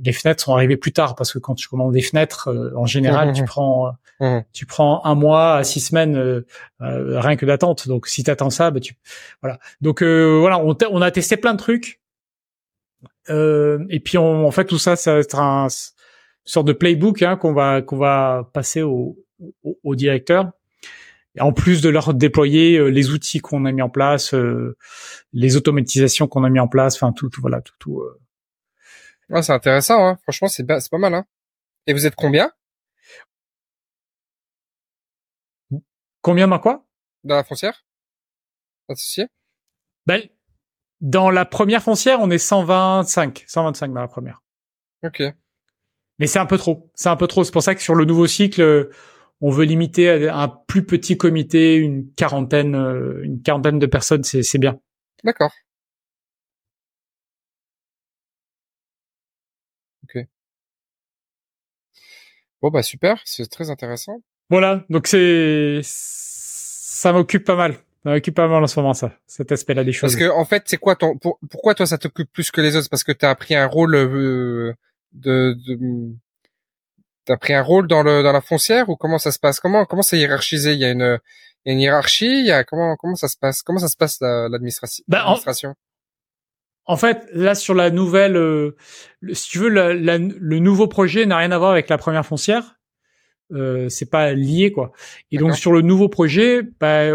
[0.05, 2.87] les fenêtres sont arrivées plus tard parce que quand tu commandes des fenêtres, euh, en
[2.87, 3.47] général, tu mmh.
[3.47, 4.39] prends mmh.
[4.53, 6.45] tu prends un mois à six semaines euh,
[6.81, 7.89] rien que d'attente.
[7.89, 8.95] Donc si tu attends ça, bah, tu
[9.43, 9.59] voilà.
[9.81, 12.01] Donc voilà, on, on a testé plein de trucs.
[13.29, 15.69] et puis on, en fait tout ça, ça va être un
[16.45, 19.17] sorte de playbook hein, qu'on va qu'on va passer au,
[19.63, 20.51] au, au directeur
[21.39, 24.77] en plus de leur déployer euh, les outils qu'on a mis en place, euh,
[25.33, 28.01] les automatisations qu'on a mis en place, enfin tout, tout, voilà, tout, tout.
[28.01, 28.20] Euh.
[29.31, 30.19] Ouais, c'est intéressant, hein.
[30.23, 31.15] franchement, c'est c'est pas mal.
[31.15, 31.25] Hein.
[31.87, 32.51] Et vous êtes combien?
[36.23, 36.85] Combien dans quoi
[37.25, 37.85] Dans la foncière?
[38.89, 39.29] Associé
[40.07, 40.23] Ben,
[41.01, 44.43] dans la première foncière, on est 125, 125 dans la première.
[45.05, 45.23] Ok.
[46.19, 46.91] Mais c'est un peu trop.
[46.95, 47.45] C'est un peu trop.
[47.45, 48.91] C'est pour ça que sur le nouveau cycle,
[49.41, 54.25] on veut limiter à un plus petit comité, une quarantaine, euh, une quarantaine de personnes,
[54.25, 54.79] c'est bien.
[55.25, 55.53] D'accord.
[60.05, 60.27] Ok.
[62.63, 64.23] Bon bah super, c'est très intéressant.
[64.51, 67.75] Voilà, donc c'est ça m'occupe pas mal.
[68.03, 70.15] Ça m'occupe pas mal en ce moment ça, cet aspect-là des choses.
[70.15, 71.19] Parce que en fait, c'est quoi ton
[71.51, 72.89] pourquoi toi ça t'occupe plus que les autres?
[72.91, 74.75] Parce que tu as pris un rôle euh,
[75.13, 75.79] de, de
[77.27, 79.61] T'as pris un rôle dans le dans la foncière ou comment ça se passe?
[79.61, 80.73] Comment comment c'est hiérarchisé?
[80.73, 81.19] Il y a une
[81.65, 82.41] il y a une hiérarchie.
[82.41, 83.63] Il y a comment comment ça se passe?
[83.63, 85.37] Comment ça se passe l'administration bah, en,
[86.97, 88.77] fait, là sur la nouvelle, euh,
[89.33, 92.77] si tu veux, le nouveau projet n'a rien à voir avec la première foncière.
[93.53, 94.93] Euh, c'est pas lié quoi.
[95.31, 97.11] Et donc sur le nouveau projet, bah,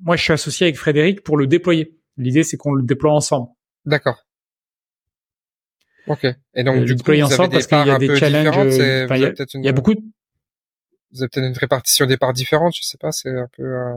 [0.00, 1.96] moi je suis associé avec Frédéric pour le déployer.
[2.16, 3.48] L'idée c'est qu'on le déploie ensemble.
[3.84, 4.24] D'accord.
[6.06, 6.26] Ok.
[6.54, 8.56] Et donc, euh, du coup, vous avez parce qu'il y a des challenges.
[8.56, 9.94] Euh, il y, a, il y a beaucoup.
[9.94, 10.00] De...
[11.12, 13.12] Vous avez peut-être une répartition des parts différentes, je sais pas.
[13.12, 13.62] C'est un peu.
[13.62, 13.94] Euh...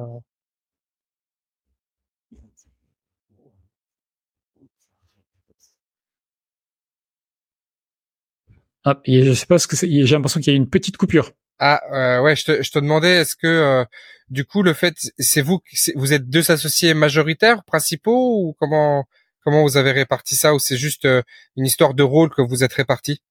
[8.85, 9.89] Ah, je sais pas ce que c'est.
[9.89, 11.31] J'ai l'impression qu'il y a une petite coupure.
[11.59, 13.85] Ah euh, ouais, je te, je te demandais, est-ce que euh,
[14.29, 15.61] du coup le fait, c'est vous,
[15.95, 19.05] vous êtes deux associés majoritaires, principaux ou comment
[19.45, 21.21] Comment vous avez réparti ça ou c'est juste euh,
[21.55, 23.21] une histoire de rôle que vous êtes répartis?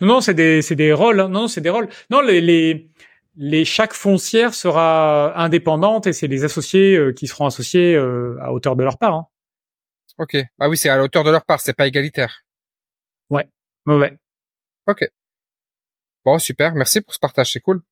[0.00, 1.20] Non, non, c'est des c'est des rôles.
[1.20, 1.28] Hein.
[1.28, 1.88] Non, c'est des rôles.
[2.08, 2.90] Non, les, les
[3.36, 8.52] les chaque foncière sera indépendante et c'est les associés euh, qui seront associés euh, à
[8.52, 9.14] hauteur de leur part.
[9.14, 9.26] Hein.
[10.16, 10.36] Ok.
[10.58, 12.42] Ah oui, c'est à la hauteur de leur part, c'est pas égalitaire.
[13.30, 13.48] Ouais.
[13.86, 14.16] Ouais.
[14.86, 15.08] Ok.
[16.24, 16.74] Bon, super.
[16.74, 17.82] Merci pour ce partage, c'est cool.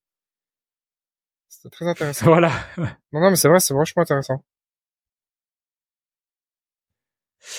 [1.49, 2.27] C'est très intéressant.
[2.29, 2.53] Voilà.
[2.77, 4.45] non, non, mais c'est vrai, c'est vachement intéressant.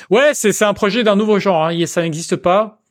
[0.10, 1.66] Ouais, c'est c'est un projet d'un nouveau genre.
[1.66, 1.86] Hein.
[1.86, 2.82] Ça n'existe pas.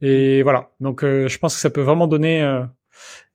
[0.00, 0.70] Et voilà.
[0.80, 2.64] Donc, euh, je pense que ça peut vraiment donner, euh,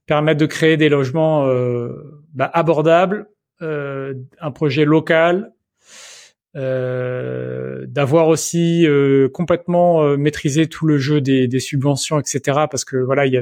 [0.05, 3.27] permettre de créer des logements euh, bah, abordables,
[3.59, 5.53] un projet local,
[6.53, 8.85] d'avoir aussi
[9.33, 12.65] complètement maîtrisé tout le jeu des, des, subventions, etc.
[12.69, 13.41] Parce que voilà, il y a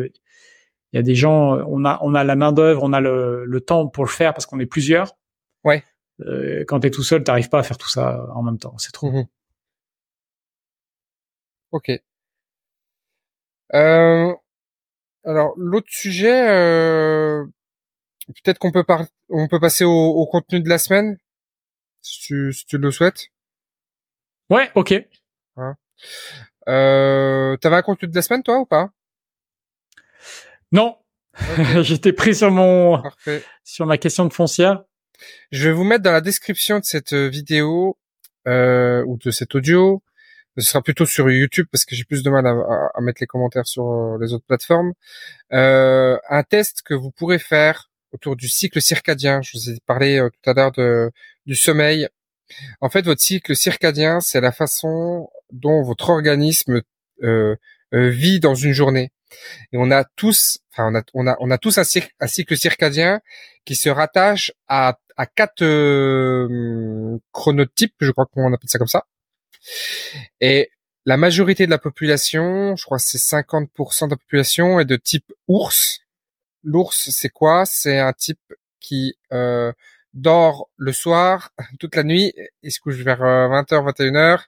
[0.92, 3.46] il y a des gens, on a on a la main d'œuvre, on a le,
[3.46, 5.16] le temps pour le faire parce qu'on est plusieurs.
[5.64, 5.84] Ouais.
[6.68, 8.78] quand t'es tout seul, t'arrives pas à faire tout ça en même temps.
[8.78, 9.12] C'est trop.
[9.12, 9.28] Mmh
[11.72, 11.92] Ok.
[13.74, 14.34] Euh,
[15.24, 17.46] alors l'autre sujet, euh,
[18.28, 21.18] peut-être qu'on peut par on peut passer au, au, contenu de la semaine,
[22.02, 23.28] si tu, si tu le souhaites.
[24.50, 24.94] Ouais, ok.
[25.58, 25.76] Hein.
[26.68, 28.92] Euh, T'avais un contenu de la semaine toi ou pas?
[30.72, 30.98] Non,
[31.82, 33.02] j'étais pris sur mon
[33.64, 34.84] sur ma question de foncière.
[35.52, 37.98] Je vais vous mettre dans la description de cette vidéo
[38.48, 40.02] euh, ou de cet audio
[40.62, 43.68] ce sera plutôt sur YouTube parce que j'ai plus de mal à, mettre les commentaires
[43.68, 44.94] sur euh, les autres plateformes.
[45.54, 49.42] Euh, un test que vous pourrez faire autour du cycle circadien.
[49.42, 51.12] Je vous ai parlé euh, tout à l'heure de,
[51.46, 52.08] du sommeil.
[52.82, 56.82] En fait, votre cycle circadien, c'est la façon dont votre organisme
[57.24, 57.56] euh,
[57.92, 59.12] vit dans une journée.
[59.72, 63.22] Et on a tous, enfin, on a, on a, on a tous un, cycle circadien
[63.66, 65.64] qui se rattache à, à quatre
[67.32, 69.06] chronotypes, je crois qu'on appelle ça comme ça.
[70.42, 70.72] Et
[71.06, 74.96] la majorité de la population, je crois que c'est 50% de la population, est de
[74.96, 76.02] type ours.
[76.64, 77.66] L'ours, c'est quoi?
[77.66, 78.40] C'est un type
[78.80, 79.72] qui euh,
[80.14, 82.34] dort le soir, toute la nuit,
[82.64, 84.46] il se couche vers 20h, euh, 21h,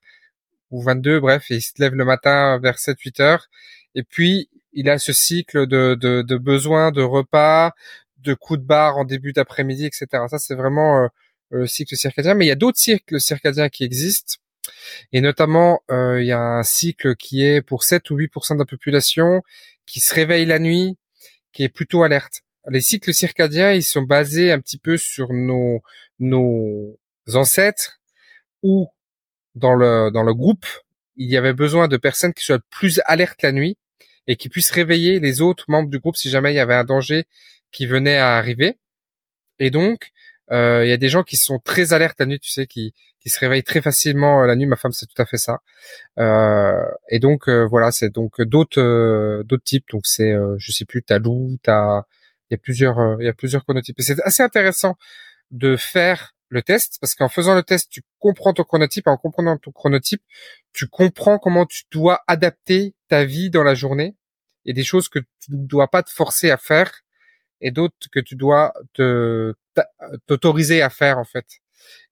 [0.72, 3.48] ou 22, bref, et il se lève le matin vers 7-8 heures.
[3.96, 7.74] Et puis, il a ce cycle de, de, de besoins, de repas,
[8.20, 10.08] de coups de barre en début d'après-midi, etc.
[10.30, 11.10] Ça, c'est vraiment
[11.50, 12.36] le cycle circadien.
[12.36, 14.36] Mais il y a d'autres cycles circadiens qui existent.
[15.12, 18.66] Et notamment, il y a un cycle qui est pour 7 ou 8% de la
[18.66, 19.44] population
[19.86, 20.98] qui se réveille la nuit,
[21.52, 22.42] qui est plutôt alerte.
[22.70, 25.82] Les cycles circadiens, ils sont basés un petit peu sur nos,
[26.20, 26.98] nos
[27.34, 28.00] ancêtres
[28.62, 28.88] ou
[29.56, 30.66] dans le, dans le groupe,
[31.18, 33.78] il y avait besoin de personnes qui soient plus alertes la nuit
[34.28, 36.84] et qui puissent réveiller les autres membres du groupe si jamais il y avait un
[36.84, 37.26] danger
[37.72, 38.78] qui venait à arriver.
[39.60, 40.12] Et donc,
[40.52, 43.30] il y a des gens qui sont très alertes la nuit, tu sais, qui, qui
[43.30, 44.66] se réveillent très facilement la nuit.
[44.66, 45.62] Ma femme, c'est tout à fait ça.
[46.20, 49.86] Euh, et donc euh, voilà, c'est donc d'autres d'autres types.
[49.92, 52.04] Donc c'est, je sais plus, t'as loup, t'as,
[52.50, 54.00] il y a plusieurs, il y a plusieurs chronotypes.
[54.00, 54.98] Et c'est assez intéressant
[55.52, 59.08] de faire le test parce qu'en faisant le test, tu comprends ton chronotype.
[59.08, 60.24] Et en comprenant ton chronotype,
[60.74, 64.16] tu comprends comment tu dois adapter ta vie dans la journée
[64.66, 66.92] et des choses que tu ne dois pas te forcer à faire
[67.62, 69.54] et d'autres que tu dois te
[70.28, 71.46] t'autoriser à faire en fait.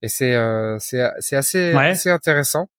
[0.02, 2.70] Et c'est euh, c'est c'est assez assez intéressant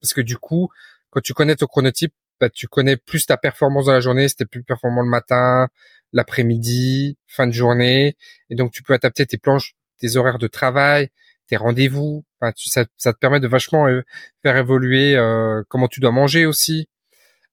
[0.00, 0.68] parce que du coup,
[1.10, 4.36] quand tu connais ton chronotype, bah, tu connais plus ta performance dans la journée, si
[4.36, 5.68] t'es plus performant le matin,
[6.12, 8.16] l'après-midi, fin de journée,
[8.50, 11.08] et donc tu peux adapter tes planches tes horaires de travail,
[11.48, 12.24] tes rendez-vous.
[12.40, 14.02] Enfin, ça, ça, te permet de vachement euh,
[14.42, 16.88] faire évoluer euh, comment tu dois manger aussi,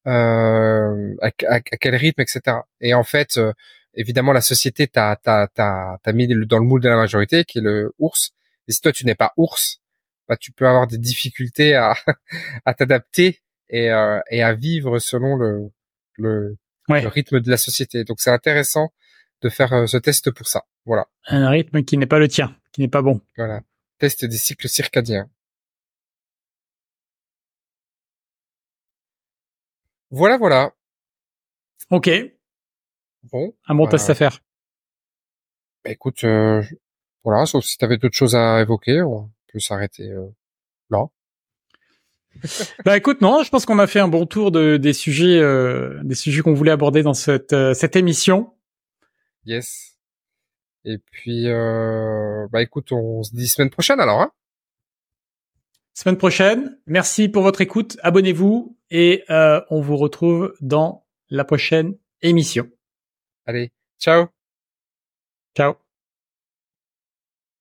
[0.07, 2.57] euh, à, à, quel rythme, etc.
[2.81, 3.53] Et en fait, euh,
[3.93, 7.59] évidemment, la société t'a t'a t'a t'a mis dans le moule de la majorité, qui
[7.59, 8.31] est le ours.
[8.67, 9.81] Et si toi tu n'es pas ours,
[10.27, 11.95] bah tu peux avoir des difficultés à
[12.65, 15.71] à t'adapter et euh, et à vivre selon le
[16.15, 16.57] le,
[16.89, 18.03] le rythme de la société.
[18.03, 18.93] Donc c'est intéressant
[19.41, 20.63] de faire ce test pour ça.
[20.85, 21.07] Voilà.
[21.27, 23.21] Un rythme qui n'est pas le tien, qui n'est pas bon.
[23.37, 23.61] Voilà.
[23.99, 25.29] Test des cycles circadiens.
[30.11, 30.71] Voilà, voilà.
[31.89, 32.09] Ok.
[33.31, 33.53] Bon.
[33.67, 34.39] Un bon test à faire.
[35.83, 36.61] Bah, écoute, euh,
[37.23, 40.27] voilà, sauf si tu avais d'autres choses à évoquer, on peut s'arrêter euh,
[40.89, 41.05] là.
[42.85, 45.99] bah écoute, non, je pense qu'on a fait un bon tour de, des sujets, euh,
[46.03, 48.53] des sujets qu'on voulait aborder dans cette, cette émission.
[49.45, 49.97] Yes.
[50.85, 54.21] Et puis, euh, bah écoute, on se dit semaine prochaine alors.
[54.21, 54.31] Hein
[55.93, 56.77] semaine prochaine.
[56.87, 57.97] Merci pour votre écoute.
[58.01, 62.67] Abonnez-vous et euh, on vous retrouve dans la prochaine émission.
[63.45, 64.33] Allez, ciao.
[65.55, 65.82] Ciao.